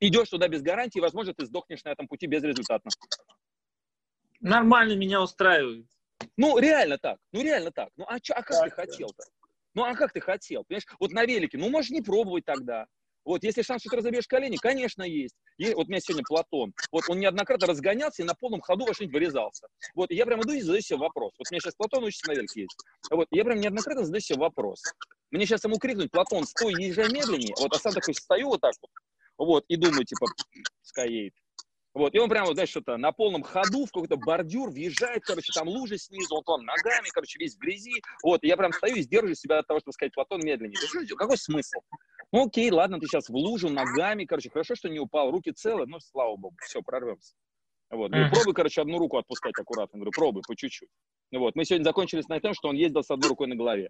идешь 0.00 0.28
туда 0.28 0.48
без 0.48 0.62
гарантии, 0.62 0.98
возможно, 0.98 1.34
ты 1.34 1.46
сдохнешь 1.46 1.84
на 1.84 1.90
этом 1.90 2.08
пути 2.08 2.26
безрезультатно. 2.26 2.90
Нормально 4.40 4.94
меня 4.94 5.22
устраивает. 5.22 5.86
Ну, 6.36 6.58
реально 6.58 6.98
так. 6.98 7.18
Ну, 7.32 7.42
реально 7.42 7.70
так. 7.70 7.90
Ну, 7.96 8.04
а, 8.08 8.18
чё, 8.18 8.34
а 8.34 8.42
как 8.42 8.56
так, 8.56 8.64
ты 8.64 8.70
хотел-то? 8.70 9.24
Ну, 9.74 9.84
а 9.84 9.94
как 9.94 10.12
ты 10.12 10.20
хотел? 10.20 10.64
Понимаешь, 10.64 10.86
вот 10.98 11.12
на 11.12 11.24
велике, 11.24 11.58
ну, 11.58 11.68
можешь 11.68 11.90
не 11.90 12.00
пробовать 12.00 12.44
тогда. 12.44 12.86
Вот, 13.24 13.44
если 13.44 13.62
шанс, 13.62 13.82
что 13.82 13.90
ты 13.90 13.96
разобьешь 13.96 14.26
колени, 14.26 14.56
конечно, 14.56 15.02
есть. 15.02 15.36
И, 15.58 15.74
вот 15.74 15.86
у 15.86 15.90
меня 15.90 16.00
сегодня 16.00 16.24
Платон. 16.26 16.72
Вот 16.90 17.04
он 17.08 17.20
неоднократно 17.20 17.66
разгонялся 17.66 18.22
и 18.22 18.24
на 18.24 18.34
полном 18.34 18.60
ходу 18.60 18.86
во 18.86 18.94
что-нибудь 18.94 19.14
вырезался. 19.14 19.68
Вот, 19.94 20.10
и 20.10 20.16
я 20.16 20.24
прям 20.24 20.40
иду 20.40 20.52
и 20.52 20.60
задаю 20.60 20.80
себе 20.80 20.98
вопрос. 20.98 21.34
Вот 21.38 21.46
у 21.50 21.52
меня 21.52 21.60
сейчас 21.60 21.74
Платон 21.74 22.04
учится 22.04 22.28
на 22.28 22.34
велике 22.34 22.62
есть. 22.62 22.78
Вот, 23.10 23.28
и 23.30 23.36
я 23.36 23.44
прям 23.44 23.60
неоднократно 23.60 24.04
задаю 24.04 24.20
себе 24.20 24.38
вопрос. 24.38 24.82
Мне 25.30 25.44
сейчас 25.44 25.62
ему 25.64 25.78
крикнуть, 25.78 26.10
Платон, 26.10 26.44
стой, 26.44 26.72
езжай 26.82 27.12
медленнее. 27.12 27.54
Вот, 27.58 27.72
а 27.74 27.78
сам 27.78 27.92
такой 27.92 28.14
стою 28.14 28.48
вот 28.48 28.60
так 28.62 28.72
вот. 28.80 28.90
Вот, 29.40 29.64
и 29.68 29.76
думаю, 29.76 30.04
типа, 30.04 30.26
скаейт. 30.82 31.32
Вот, 31.94 32.14
и 32.14 32.18
он 32.18 32.28
прямо, 32.28 32.52
знаешь, 32.52 32.68
что-то 32.68 32.98
на 32.98 33.10
полном 33.10 33.42
ходу 33.42 33.86
в 33.86 33.90
какой-то 33.90 34.16
бордюр 34.16 34.70
въезжает, 34.70 35.24
короче, 35.24 35.50
там 35.54 35.66
лужи 35.66 35.96
снизу, 35.96 36.36
он 36.36 36.44
там 36.44 36.66
ногами, 36.66 37.08
короче, 37.08 37.38
весь 37.38 37.56
в 37.56 37.58
грязи. 37.58 38.02
Вот, 38.22 38.44
и 38.44 38.48
я 38.48 38.58
прям 38.58 38.70
стою 38.70 38.96
и 38.96 39.02
сдерживаю 39.02 39.34
себя 39.34 39.60
от 39.60 39.66
того, 39.66 39.80
чтобы 39.80 39.94
сказать, 39.94 40.12
Платон, 40.12 40.40
медленнее. 40.44 40.76
Что, 40.76 41.16
какой 41.16 41.38
смысл? 41.38 41.80
Ну, 42.32 42.48
окей, 42.48 42.70
ладно, 42.70 43.00
ты 43.00 43.06
сейчас 43.06 43.30
в 43.30 43.34
лужу 43.34 43.70
ногами, 43.70 44.26
короче, 44.26 44.50
хорошо, 44.50 44.74
что 44.74 44.90
не 44.90 45.00
упал, 45.00 45.30
руки 45.30 45.52
целы, 45.52 45.86
ну, 45.86 46.00
слава 46.00 46.36
богу, 46.36 46.56
все, 46.60 46.82
прорвемся. 46.82 47.32
Вот, 47.88 48.10
говорю, 48.10 48.30
пробуй, 48.30 48.52
короче, 48.52 48.82
одну 48.82 48.98
руку 48.98 49.16
отпускать 49.16 49.58
аккуратно. 49.58 49.98
Говорю, 49.98 50.12
пробуй, 50.12 50.42
по 50.46 50.54
чуть-чуть. 50.54 50.90
Вот, 51.32 51.56
мы 51.56 51.64
сегодня 51.64 51.84
закончились 51.84 52.28
на 52.28 52.38
том, 52.40 52.52
что 52.52 52.68
он 52.68 52.76
ездил 52.76 53.02
с 53.02 53.10
одной 53.10 53.30
рукой 53.30 53.48
на 53.48 53.56
голове. 53.56 53.88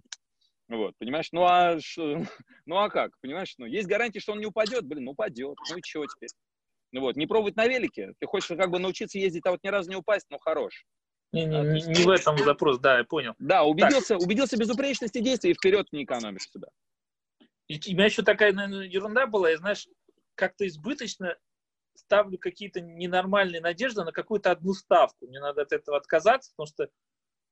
Вот, 0.70 0.94
понимаешь? 0.98 1.28
Ну 1.32 1.42
а, 1.42 1.78
ну 2.66 2.76
а 2.78 2.88
как? 2.88 3.18
Понимаешь? 3.20 3.54
Ну, 3.58 3.66
есть 3.66 3.88
гарантия, 3.88 4.20
что 4.20 4.32
он 4.32 4.38
не 4.38 4.46
упадет? 4.46 4.86
Блин, 4.86 5.04
ну 5.04 5.10
упадет. 5.12 5.56
Ну 5.68 5.76
и 5.76 5.82
чего 5.82 6.06
теперь? 6.06 6.30
Ну 6.92 7.00
вот, 7.00 7.16
не 7.16 7.26
пробовать 7.26 7.56
на 7.56 7.66
велике. 7.66 8.14
Ты 8.18 8.26
хочешь 8.26 8.48
как 8.48 8.70
бы 8.70 8.78
научиться 8.78 9.18
ездить, 9.18 9.44
а 9.46 9.50
вот 9.50 9.60
ни 9.62 9.68
разу 9.68 9.90
не 9.90 9.96
упасть, 9.96 10.26
ну 10.30 10.38
хорош. 10.38 10.84
Не, 11.32 11.44
не, 11.44 11.60
не, 11.60 11.82
не 11.82 12.02
в 12.02 12.08
этом 12.08 12.36
запрос, 12.38 12.78
да, 12.78 12.98
я 12.98 13.04
понял. 13.04 13.34
Да, 13.38 13.62
убедился, 13.62 14.14
так. 14.14 14.22
убедился 14.22 14.56
безупречности 14.56 15.20
действий 15.20 15.52
и 15.52 15.54
вперед 15.54 15.86
не 15.92 16.04
экономишь 16.04 16.48
сюда. 16.50 16.68
И 17.68 17.78
у 17.92 17.94
меня 17.94 18.06
еще 18.06 18.22
такая, 18.22 18.52
наверное, 18.52 18.86
ерунда 18.86 19.26
была, 19.26 19.50
я, 19.50 19.56
знаешь, 19.58 19.86
как-то 20.34 20.66
избыточно 20.66 21.36
ставлю 21.94 22.38
какие-то 22.38 22.80
ненормальные 22.80 23.60
надежды 23.60 24.02
на 24.02 24.10
какую-то 24.10 24.50
одну 24.50 24.72
ставку. 24.74 25.26
Мне 25.26 25.38
надо 25.38 25.62
от 25.62 25.72
этого 25.72 25.96
отказаться, 25.96 26.50
потому 26.56 26.66
что 26.66 26.88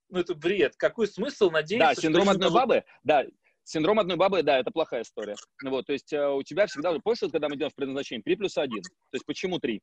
ну, 0.09 0.21
это 0.21 0.35
бред. 0.35 0.75
Какой 0.77 1.07
смысл 1.07 1.51
надеяться? 1.51 1.95
Да, 1.97 2.01
синдром 2.01 2.29
одной 2.29 2.51
бабы, 2.51 2.85
да, 3.05 3.25
синдром 3.65 3.99
одной 3.99 4.17
бабы, 4.17 4.43
да, 4.43 4.59
это 4.59 4.71
плохая 4.71 5.03
история. 5.03 5.37
Ну, 5.63 5.71
вот, 5.71 5.87
то 5.87 5.93
есть 5.93 6.13
э, 6.13 6.29
у 6.29 6.43
тебя 6.43 6.67
всегда, 6.67 6.99
помнишь, 6.99 7.21
когда 7.31 7.49
мы 7.49 7.57
делаем 7.57 7.71
в 7.71 7.75
предназначении, 7.75 8.23
3 8.23 8.37
плюс 8.37 8.57
1, 8.57 8.83
то 8.83 8.89
есть 9.13 9.27
почему 9.27 9.59
3? 9.59 9.81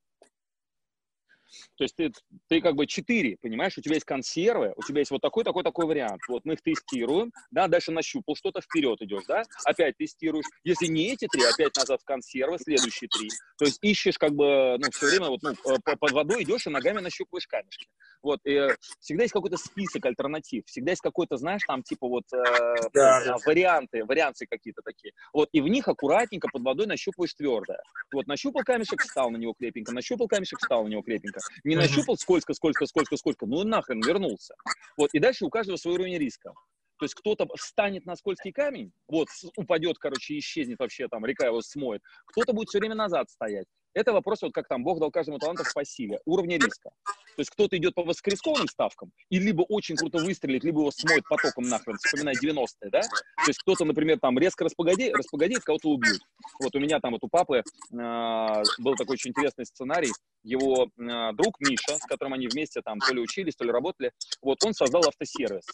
То 1.78 1.84
есть 1.84 1.96
ты, 1.96 2.12
ты 2.48 2.62
как 2.62 2.76
бы 2.76 2.88
четыре, 2.88 3.38
понимаешь, 3.42 3.78
у 3.78 3.82
тебя 3.82 3.96
есть 3.96 4.06
консервы, 4.06 4.74
у 4.76 4.84
тебя 4.84 5.00
есть 5.00 5.12
вот 5.12 5.22
такой, 5.22 5.44
такой, 5.44 5.64
такой 5.64 5.86
вариант. 5.86 6.22
Вот 6.28 6.46
мы 6.46 6.54
их 6.54 6.62
тестируем, 6.62 7.32
да, 7.52 7.68
дальше 7.68 7.92
нащупал, 7.92 8.36
что-то 8.36 8.62
вперед 8.62 9.02
идешь, 9.02 9.26
да, 9.28 9.44
опять 9.66 9.98
тестируешь. 9.98 10.46
Если 10.64 10.88
не 10.88 11.14
эти 11.14 11.28
три, 11.28 11.44
опять 11.44 11.76
назад 11.76 12.02
в 12.02 12.06
консервы, 12.06 12.58
следующие 12.60 13.10
три. 13.10 13.30
То 13.58 13.66
есть 13.66 13.80
ищешь 13.82 14.18
как 14.18 14.34
бы, 14.34 14.78
ну, 14.80 14.90
все 14.92 15.08
время 15.08 15.30
вот, 15.30 15.42
ну, 15.44 15.54
под 15.84 16.12
водой 16.12 16.44
идешь 16.44 16.68
и 16.68 16.70
ногами 16.70 17.00
нащупываешь 17.00 17.48
камешки. 17.48 17.88
Вот, 18.22 18.40
и 18.46 18.70
всегда 19.00 19.24
есть 19.24 19.34
какой-то 19.34 19.58
список 19.58 20.06
альтернатив, 20.06 20.64
всегда 20.66 20.92
есть 20.92 21.02
какой-то, 21.02 21.38
знаешь, 21.38 21.62
там 21.68 21.84
типа 21.84 22.08
вот 22.08 22.24
э, 22.34 22.44
да, 22.92 23.24
да. 23.24 23.38
варианты, 23.46 24.04
варианты 24.04 24.48
какие-то 24.50 24.82
такие. 24.84 25.14
Вот, 25.32 25.50
и 25.52 25.62
в 25.62 25.68
них 25.68 25.88
аккуратненько 25.88 26.48
под 26.52 26.64
водой 26.64 26.88
нащупываешь 26.88 27.36
твердое. 27.36 27.82
Вот, 28.12 28.26
нащупал 28.26 28.64
камешек, 28.64 29.02
встал 29.02 29.30
на 29.30 29.38
него 29.38 29.54
крепенько, 29.54 29.94
нащупал 29.94 30.28
камешек, 30.28 30.60
встал 30.60 30.84
на 30.86 30.88
него 30.88 31.04
крепенько. 31.04 31.35
Не 31.64 31.76
нащупал 31.76 32.18
сколько, 32.18 32.54
сколько, 32.54 32.86
сколько, 32.86 33.18
сколько, 33.18 33.46
ну 33.46 33.64
нахрен 33.64 34.02
вернулся. 34.02 34.56
Вот, 34.98 35.14
и 35.14 35.20
дальше 35.20 35.46
у 35.46 35.50
каждого 35.50 35.78
свой 35.78 35.96
уровень 35.96 36.18
риска. 36.18 36.54
То 36.98 37.06
есть 37.06 37.16
кто-то 37.16 37.48
встанет 37.56 38.06
на 38.06 38.16
скользкий 38.16 38.52
камень, 38.52 38.92
вот, 39.08 39.28
упадет, 39.58 39.98
короче, 39.98 40.38
исчезнет 40.38 40.80
вообще, 40.80 41.08
там, 41.08 41.26
река 41.26 41.46
его 41.46 41.62
смоет. 41.62 42.02
Кто-то 42.28 42.54
будет 42.54 42.70
все 42.70 42.80
время 42.80 42.96
назад 42.96 43.30
стоять. 43.30 43.68
Это 43.96 44.12
вопрос, 44.12 44.42
вот 44.42 44.54
как 44.54 44.68
там 44.68 44.84
Бог 44.84 45.00
дал 45.00 45.10
каждому 45.10 45.40
таланту 45.40 45.64
по 45.74 45.82
уровня 46.26 46.58
риска. 46.58 46.90
То 47.36 47.40
есть 47.40 47.50
кто-то 47.50 47.78
идет 47.78 47.96
по 47.96 48.04
воскресковым 48.04 48.68
ставкам, 48.68 49.12
и 49.30 49.40
либо 49.40 49.62
очень 49.62 49.96
круто 49.96 50.20
выстрелит, 50.20 50.64
либо 50.64 50.82
его 50.82 50.92
смоет 50.92 51.24
потоком 51.28 51.64
нахрен, 51.64 51.98
вспоминая 51.98 52.36
90-е, 52.36 52.90
да? 52.90 53.02
То 53.02 53.48
есть 53.48 53.60
кто-то, 53.62 53.86
например, 53.86 54.20
там 54.20 54.38
резко 54.38 54.66
распогодеет, 54.66 55.16
распогодеет 55.16 55.64
кого-то 55.64 55.90
убьют. 55.90 56.22
Вот 56.62 56.76
у 56.76 56.80
меня 56.80 57.00
там 57.00 57.14
вот 57.14 57.24
у 57.24 57.30
папы 57.30 57.58
э, 57.58 58.64
был 58.80 58.96
такой 58.96 59.14
очень 59.14 59.32
интересный 59.32 59.66
сценарий. 59.66 60.12
Его 60.44 60.86
э, 60.86 61.34
друг 61.34 61.60
Миша, 61.62 61.98
с 61.98 62.06
которым 62.06 62.34
они 62.34 62.48
вместе 62.48 62.82
там 62.82 63.00
то 63.00 63.14
ли 63.14 63.22
учились, 63.22 63.56
то 63.56 63.64
ли 63.64 63.72
работали, 63.72 64.12
вот 64.42 64.64
он 64.66 64.74
создал 64.74 65.04
автосервис. 65.08 65.66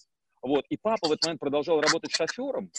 Вот, 0.42 0.66
и 0.70 0.78
папа 0.78 1.08
в 1.08 1.12
этот 1.12 1.24
момент 1.24 1.40
продолжал 1.40 1.80
работать 1.82 2.12
шофером, 2.12 2.72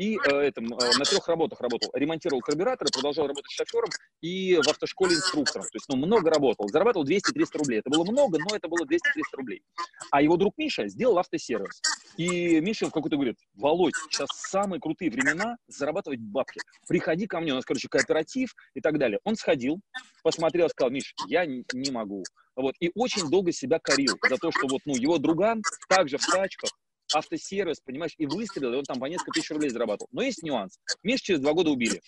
и 0.00 0.16
э, 0.16 0.30
этом, 0.30 0.72
э, 0.72 0.98
на 0.98 1.04
трех 1.04 1.28
работах 1.28 1.60
работал. 1.60 1.90
Ремонтировал 1.92 2.40
карбюраторы, 2.40 2.90
продолжал 2.90 3.26
работать 3.26 3.50
шофером 3.50 3.90
и 4.22 4.56
в 4.56 4.66
автошколе 4.66 5.14
инструктором. 5.14 5.64
То 5.64 5.76
есть, 5.76 5.86
ну, 5.90 5.96
много 5.96 6.30
работал. 6.30 6.66
Зарабатывал 6.68 7.06
200-300 7.06 7.58
рублей. 7.58 7.80
Это 7.80 7.90
было 7.90 8.10
много, 8.10 8.38
но 8.38 8.56
это 8.56 8.66
было 8.66 8.86
200-300 8.86 8.96
рублей. 9.34 9.62
А 10.10 10.22
его 10.22 10.38
друг 10.38 10.56
Миша 10.56 10.88
сделал 10.88 11.18
автосервис. 11.18 11.82
И 12.16 12.60
Миша 12.60 12.86
какой-то 12.86 13.16
говорит, 13.16 13.36
Володь, 13.52 13.92
сейчас 14.08 14.28
самые 14.32 14.80
крутые 14.80 15.10
времена 15.10 15.58
зарабатывать 15.68 16.20
бабки. 16.20 16.62
Приходи 16.88 17.26
ко 17.26 17.38
мне, 17.40 17.52
у 17.52 17.56
нас, 17.56 17.66
короче, 17.66 17.88
кооператив 17.88 18.54
и 18.72 18.80
так 18.80 18.98
далее. 18.98 19.18
Он 19.24 19.36
сходил, 19.36 19.80
посмотрел, 20.22 20.70
сказал, 20.70 20.90
Миш, 20.90 21.12
я 21.28 21.44
не 21.44 21.90
могу. 21.90 22.24
Вот, 22.56 22.74
и 22.80 22.90
очень 22.94 23.28
долго 23.30 23.52
себя 23.52 23.78
корил 23.78 24.16
за 24.28 24.36
то, 24.36 24.50
что 24.50 24.66
вот, 24.66 24.80
ну, 24.84 24.94
его 24.94 25.18
друган 25.18 25.62
также 25.88 26.18
в 26.18 26.26
тачках, 26.26 26.70
автосервис, 27.14 27.80
понимаешь, 27.80 28.14
и 28.18 28.26
выстрелил, 28.26 28.72
и 28.74 28.76
он 28.76 28.84
там 28.84 28.98
по 28.98 29.06
несколько 29.06 29.32
тысяч 29.32 29.50
рублей 29.50 29.70
зарабатывал. 29.70 30.08
Но 30.12 30.22
есть 30.22 30.42
нюанс. 30.42 30.78
Миш 31.02 31.20
через 31.20 31.40
два 31.40 31.52
года 31.52 31.70
убили. 31.70 32.00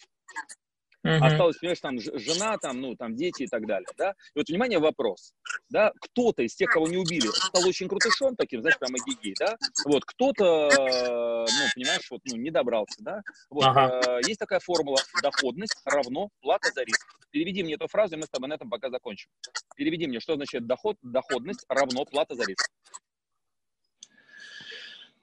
Uh-huh. 1.04 1.18
Осталось, 1.18 1.56
понимаешь, 1.56 1.80
там 1.80 1.98
жена, 1.98 2.58
там, 2.58 2.80
ну, 2.80 2.94
там 2.94 3.16
дети 3.16 3.42
и 3.42 3.46
так 3.48 3.66
далее, 3.66 3.88
да. 3.96 4.10
И 4.10 4.38
вот, 4.38 4.48
внимание, 4.48 4.78
вопрос, 4.78 5.32
да, 5.68 5.92
кто-то 6.00 6.42
из 6.42 6.54
тех, 6.54 6.70
кого 6.70 6.86
не 6.86 6.96
убили, 6.96 7.26
стал 7.26 7.66
очень 7.66 7.88
крутышом 7.88 8.36
таким, 8.36 8.60
знаешь, 8.60 8.78
прямо 8.78 8.98
гигей, 9.04 9.34
да, 9.36 9.56
вот, 9.84 10.04
кто-то, 10.04 10.68
ну, 10.70 11.64
понимаешь, 11.74 12.08
вот, 12.08 12.20
ну, 12.30 12.36
не 12.36 12.52
добрался, 12.52 13.02
да, 13.02 13.20
вот, 13.50 13.64
uh-huh. 13.64 14.20
э, 14.20 14.28
есть 14.28 14.38
такая 14.38 14.60
формула, 14.60 14.98
доходность 15.22 15.76
равно 15.84 16.28
плата 16.40 16.70
за 16.72 16.84
риск. 16.84 17.04
Переведи 17.32 17.64
мне 17.64 17.74
эту 17.74 17.88
фразу, 17.88 18.14
и 18.14 18.18
мы 18.18 18.26
с 18.26 18.28
тобой 18.28 18.48
на 18.48 18.54
этом 18.54 18.70
пока 18.70 18.88
закончим. 18.88 19.28
Переведи 19.74 20.06
мне, 20.06 20.20
что 20.20 20.36
значит 20.36 20.68
доход, 20.68 20.98
доходность 21.02 21.64
равно 21.68 22.04
плата 22.04 22.36
за 22.36 22.44
риск. 22.44 22.70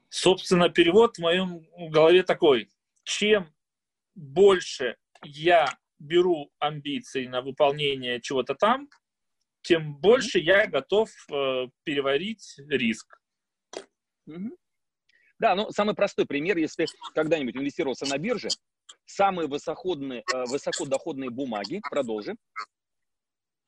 Собственно, 0.10 0.70
перевод 0.70 1.18
в 1.18 1.22
моем 1.22 1.62
голове 1.92 2.24
такой. 2.24 2.70
Чем 3.04 3.54
больше 4.16 4.98
я 5.24 5.78
беру 6.00 6.52
амбиций 6.60 7.28
на 7.28 7.42
выполнение 7.42 8.22
чего-то 8.22 8.56
там, 8.56 8.90
тем 9.62 9.96
больше 9.98 10.40
я 10.40 10.68
готов 10.68 11.10
э, 11.32 11.68
переварить 11.84 12.56
риск. 12.70 13.22
Да, 15.38 15.56
ну 15.56 15.70
самый 15.72 15.96
простой 15.96 16.26
пример, 16.26 16.58
если 16.58 16.86
когда-нибудь 17.14 17.56
инвестировался 17.56 18.06
на 18.06 18.18
бирже, 18.18 18.50
самые 19.06 19.48
высоходные, 19.48 20.24
э, 20.34 20.44
высокодоходные 20.46 21.30
бумаги, 21.30 21.82
продолжи. 21.90 22.36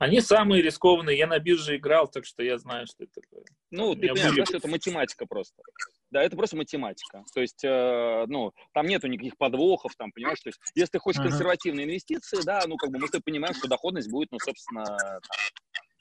Они 0.01 0.19
самые 0.19 0.63
рискованные. 0.63 1.15
Я 1.15 1.27
на 1.27 1.37
бирже 1.37 1.77
играл, 1.77 2.07
так 2.07 2.25
что 2.25 2.41
я 2.41 2.57
знаю, 2.57 2.87
что 2.87 3.03
это 3.03 3.21
такое. 3.21 3.43
Ну, 3.69 3.93
ты 3.93 4.07
понимаешь, 4.07 4.33
были... 4.33 4.45
что 4.45 4.57
это 4.57 4.67
математика 4.67 5.27
просто. 5.27 5.61
Да, 6.09 6.23
это 6.23 6.35
просто 6.35 6.57
математика. 6.57 7.23
То 7.35 7.39
есть, 7.39 7.63
э, 7.63 8.25
ну, 8.27 8.51
там 8.73 8.87
нету 8.87 9.05
никаких 9.05 9.37
подвохов, 9.37 9.95
там, 9.95 10.11
понимаешь, 10.11 10.39
то 10.39 10.49
есть, 10.49 10.59
если 10.73 10.93
ты 10.93 10.97
хочешь 10.97 11.21
uh-huh. 11.21 11.29
консервативные 11.29 11.85
инвестиции, 11.85 12.39
да, 12.43 12.63
ну, 12.65 12.77
как 12.77 12.89
бы 12.89 12.97
мы 12.97 13.09
ты 13.09 13.19
понимаем, 13.21 13.53
что 13.53 13.67
доходность 13.67 14.09
будет, 14.09 14.31
ну, 14.31 14.39
собственно, 14.39 14.85
там, 14.85 15.19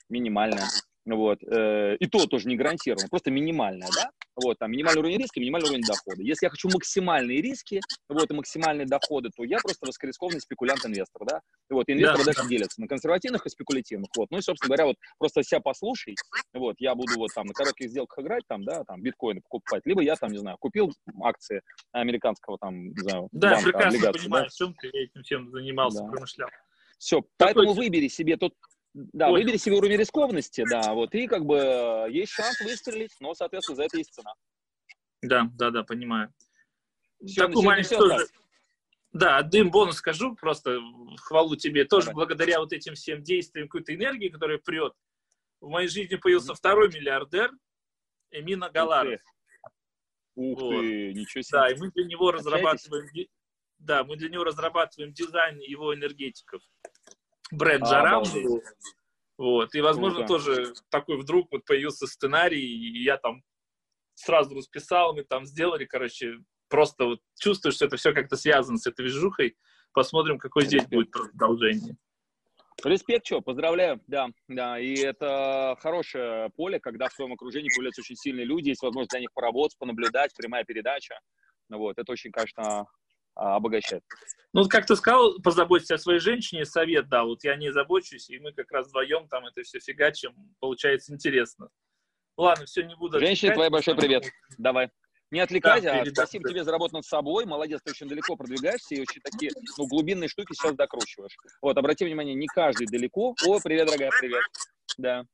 минимальная. 0.09 0.65
вот, 1.05 1.43
э, 1.43 1.95
и 1.99 2.07
то 2.07 2.25
тоже 2.25 2.47
не 2.47 2.55
гарантированно, 2.55 3.07
просто 3.07 3.29
минимальная, 3.29 3.89
да, 3.95 4.09
вот, 4.35 4.57
там, 4.59 4.71
минимальный 4.71 4.99
уровень 4.99 5.17
риска, 5.17 5.39
минимальный 5.39 5.69
уровень 5.69 5.83
дохода. 5.83 6.21
Если 6.21 6.45
я 6.45 6.49
хочу 6.49 6.69
максимальные 6.69 7.41
риски, 7.41 7.81
вот, 8.09 8.29
и 8.29 8.33
максимальные 8.33 8.87
доходы, 8.87 9.29
то 9.35 9.43
я 9.43 9.59
просто 9.59 9.85
высокорискованный 9.85 10.41
спекулянт-инвестор, 10.41 11.25
да, 11.25 11.41
вот, 11.69 11.89
инвесторы 11.89 12.19
да, 12.19 12.25
дальше 12.25 12.43
да. 12.43 12.47
делятся 12.47 12.81
на 12.81 12.87
консервативных 12.87 13.45
и 13.45 13.49
спекулятивных, 13.49 14.09
вот, 14.15 14.29
ну, 14.31 14.37
и, 14.37 14.41
собственно 14.41 14.69
говоря, 14.69 14.85
вот, 14.85 14.95
просто 15.17 15.43
себя 15.43 15.59
послушай, 15.59 16.15
вот, 16.53 16.75
я 16.79 16.95
буду 16.95 17.17
вот 17.17 17.31
там 17.33 17.47
на 17.47 17.53
коротких 17.53 17.89
сделках 17.89 18.23
играть, 18.23 18.43
там, 18.47 18.63
да, 18.63 18.83
там, 18.83 19.01
биткоины 19.01 19.41
покупать, 19.41 19.81
либо 19.85 20.01
я 20.01 20.15
там, 20.15 20.31
не 20.31 20.37
знаю, 20.37 20.57
купил 20.59 20.91
акции 21.23 21.61
американского, 21.91 22.57
там, 22.59 22.89
не 22.89 23.01
знаю, 23.01 23.27
да, 23.31 23.51
банка, 23.51 23.63
прекрасно 23.65 23.89
облигации, 23.89 24.19
понимаю, 24.19 24.45
да? 24.45 24.49
чем 24.49 24.73
ты 24.75 24.87
этим 24.89 25.23
всем 25.23 25.51
занимался, 25.51 26.03
да. 26.03 26.09
промышлял. 26.09 26.49
Все, 26.97 27.23
поэтому 27.37 27.73
выбери 27.73 28.07
себе 28.09 28.37
тот 28.37 28.53
да, 28.93 29.27
Понял. 29.27 29.39
выбери 29.39 29.57
себе 29.57 29.75
уровень 29.75 29.97
рискованности, 29.97 30.65
да, 30.69 30.93
вот, 30.93 31.15
и 31.15 31.27
как 31.27 31.45
бы 31.45 31.57
э, 31.57 32.11
есть 32.11 32.33
шанс 32.33 32.59
выстрелить, 32.59 33.15
но, 33.19 33.33
соответственно, 33.33 33.77
за 33.77 33.83
это 33.83 33.97
есть 33.97 34.13
цена. 34.13 34.33
Да, 35.21 35.49
да, 35.53 35.71
да, 35.71 35.83
понимаю. 35.83 36.33
Все, 37.25 37.47
Такую 37.47 37.63
маленькую 37.63 37.99
тоже... 37.99 38.27
Да, 39.13 39.37
отдаем 39.37 39.71
бонус 39.71 39.97
скажу, 39.97 40.35
просто 40.35 40.79
хвалу 41.17 41.57
тебе. 41.57 41.83
Тоже 41.83 42.07
Давай. 42.07 42.25
благодаря 42.25 42.59
вот 42.59 42.71
этим 42.71 42.95
всем 42.95 43.21
действиям, 43.21 43.67
какой-то 43.67 43.93
энергии, 43.93 44.29
которая 44.29 44.57
прет, 44.57 44.93
в 45.59 45.67
моей 45.67 45.89
жизни 45.89 46.15
появился 46.15 46.53
mm-hmm. 46.53 46.55
второй 46.55 46.89
миллиардер, 46.89 47.51
Эмина 48.31 48.69
Галаров. 48.69 49.21
Ух 50.35 50.59
ты, 50.59 50.65
вот. 50.65 50.81
ничего 50.81 51.41
себе. 51.41 51.59
Да, 51.59 51.69
и 51.69 51.75
мы 51.75 51.91
для 51.91 52.05
него 52.05 52.31
разрабатываем, 52.31 53.05
да, 53.79 54.03
мы 54.05 54.15
для 54.15 54.29
него 54.29 54.45
разрабатываем 54.45 55.13
дизайн 55.13 55.59
его 55.59 55.93
энергетиков 55.93 56.61
бренд 57.51 57.83
Джарам. 57.83 58.23
Вот. 59.37 59.73
И, 59.73 59.81
возможно, 59.81 60.25
Круто. 60.25 60.33
тоже 60.33 60.73
такой 60.89 61.17
вдруг 61.17 61.47
вот 61.51 61.65
появился 61.65 62.05
сценарий, 62.07 62.61
и 62.61 63.03
я 63.03 63.17
там 63.17 63.43
сразу 64.13 64.55
расписал, 64.55 65.15
мы 65.15 65.23
там 65.23 65.45
сделали, 65.45 65.85
короче, 65.85 66.35
просто 66.69 67.05
вот 67.05 67.19
чувствую, 67.39 67.71
что 67.71 67.85
это 67.85 67.97
все 67.97 68.13
как-то 68.13 68.35
связано 68.35 68.77
с 68.77 68.85
этой 68.85 69.03
движухой. 69.03 69.57
Посмотрим, 69.93 70.37
какое 70.37 70.65
здесь 70.65 70.85
будет 70.85 71.11
продолжение. 71.11 71.97
Респект, 72.83 73.25
что, 73.25 73.41
поздравляю, 73.41 74.01
да, 74.07 74.29
да, 74.47 74.79
и 74.79 74.95
это 74.95 75.75
хорошее 75.79 76.49
поле, 76.55 76.79
когда 76.79 77.09
в 77.09 77.13
своем 77.13 77.33
окружении 77.33 77.69
появляются 77.69 78.01
очень 78.01 78.15
сильные 78.15 78.45
люди, 78.45 78.69
есть 78.69 78.81
возможность 78.81 79.11
для 79.11 79.19
них 79.19 79.33
поработать, 79.33 79.77
понаблюдать, 79.77 80.33
прямая 80.35 80.63
передача, 80.63 81.19
вот, 81.69 81.99
это 81.99 82.11
очень, 82.11 82.31
конечно, 82.31 82.87
а, 83.35 83.55
обогащает. 83.55 84.03
Ну, 84.53 84.67
как 84.67 84.85
ты 84.85 84.95
сказал, 84.95 85.39
позаботься 85.41 85.95
о 85.95 85.97
своей 85.97 86.19
женщине, 86.19 86.65
совет 86.65 87.07
дал. 87.07 87.27
Вот 87.27 87.43
я 87.43 87.55
не 87.55 87.71
забочусь, 87.71 88.29
и 88.29 88.39
мы 88.39 88.51
как 88.51 88.71
раз 88.71 88.87
вдвоем 88.87 89.27
там 89.27 89.45
это 89.45 89.63
все 89.63 89.79
фигачим. 89.79 90.33
Получается 90.59 91.13
интересно. 91.13 91.69
Ладно, 92.37 92.65
все, 92.65 92.83
не 92.83 92.95
буду 92.95 93.19
Женщине 93.19 93.53
твой 93.53 93.69
большой 93.69 93.95
привет. 93.95 94.25
Давай. 94.57 94.89
Не 95.31 95.39
отвлекайся, 95.39 95.93
да, 95.93 96.01
а 96.01 96.05
спасибо 96.05 96.49
тебе 96.49 96.65
за 96.65 96.71
работу 96.71 96.95
над 96.95 97.05
собой. 97.05 97.45
Молодец, 97.45 97.79
ты 97.85 97.91
очень 97.91 98.07
далеко 98.07 98.35
продвигаешься 98.35 98.95
и 98.95 99.01
очень 99.01 99.21
такие 99.21 99.51
ну, 99.77 99.87
глубинные 99.87 100.27
штуки 100.27 100.53
сейчас 100.53 100.75
докручиваешь. 100.75 101.37
Вот, 101.61 101.77
обрати 101.77 102.03
внимание, 102.03 102.35
не 102.35 102.47
каждый 102.47 102.87
далеко. 102.87 103.33
О, 103.45 103.59
привет, 103.63 103.87
дорогая, 103.87 104.11
привет. 104.19 104.41
Да. 104.97 105.25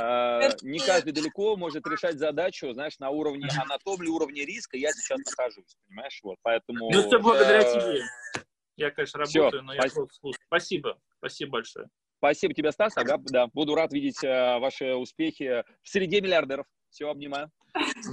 А, 0.00 0.50
не 0.62 0.78
каждый 0.78 1.12
далеко 1.12 1.56
может 1.56 1.86
решать 1.86 2.18
задачу, 2.18 2.72
знаешь, 2.72 2.98
на 2.98 3.10
уровне, 3.10 3.48
а 3.60 3.66
на 3.66 3.78
том 3.78 4.00
ли 4.02 4.08
уровне 4.08 4.44
риска 4.44 4.76
я 4.76 4.90
сейчас 4.92 5.18
нахожусь, 5.18 5.76
понимаешь? 5.86 6.20
Вот, 6.22 6.36
поэтому... 6.42 6.90
Ну, 6.90 7.06
все 7.06 7.18
благодаря 7.18 7.60
э, 7.60 7.72
тебе. 7.72 8.02
Я, 8.76 8.90
конечно, 8.90 9.20
работаю, 9.20 9.62
но 9.62 9.74
я 9.74 9.82
просто 9.82 10.06
слушаю. 10.14 10.42
Спасибо. 10.46 10.98
Спасибо 11.18 11.52
большое. 11.52 11.88
Спасибо 12.18 12.54
тебе, 12.54 12.72
Стас. 12.72 12.96
Ага, 12.96 13.18
да, 13.30 13.46
буду 13.48 13.74
рад 13.74 13.92
видеть 13.92 14.22
э, 14.22 14.58
ваши 14.58 14.94
успехи 14.94 15.64
в 15.82 15.88
среде 15.88 16.20
миллиардеров. 16.20 16.66
Все, 16.90 17.08
обнимаю. 17.08 17.50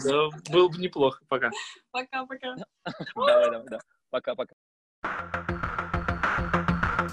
Да, 0.05 0.29
было 0.51 0.69
бы 0.69 0.77
неплохо. 0.77 1.23
Пока. 1.27 1.49
Пока-пока. 1.91 2.55
Давай, 3.15 3.51
давай, 3.51 3.67
да. 3.69 3.79
Пока-пока. 4.09 4.55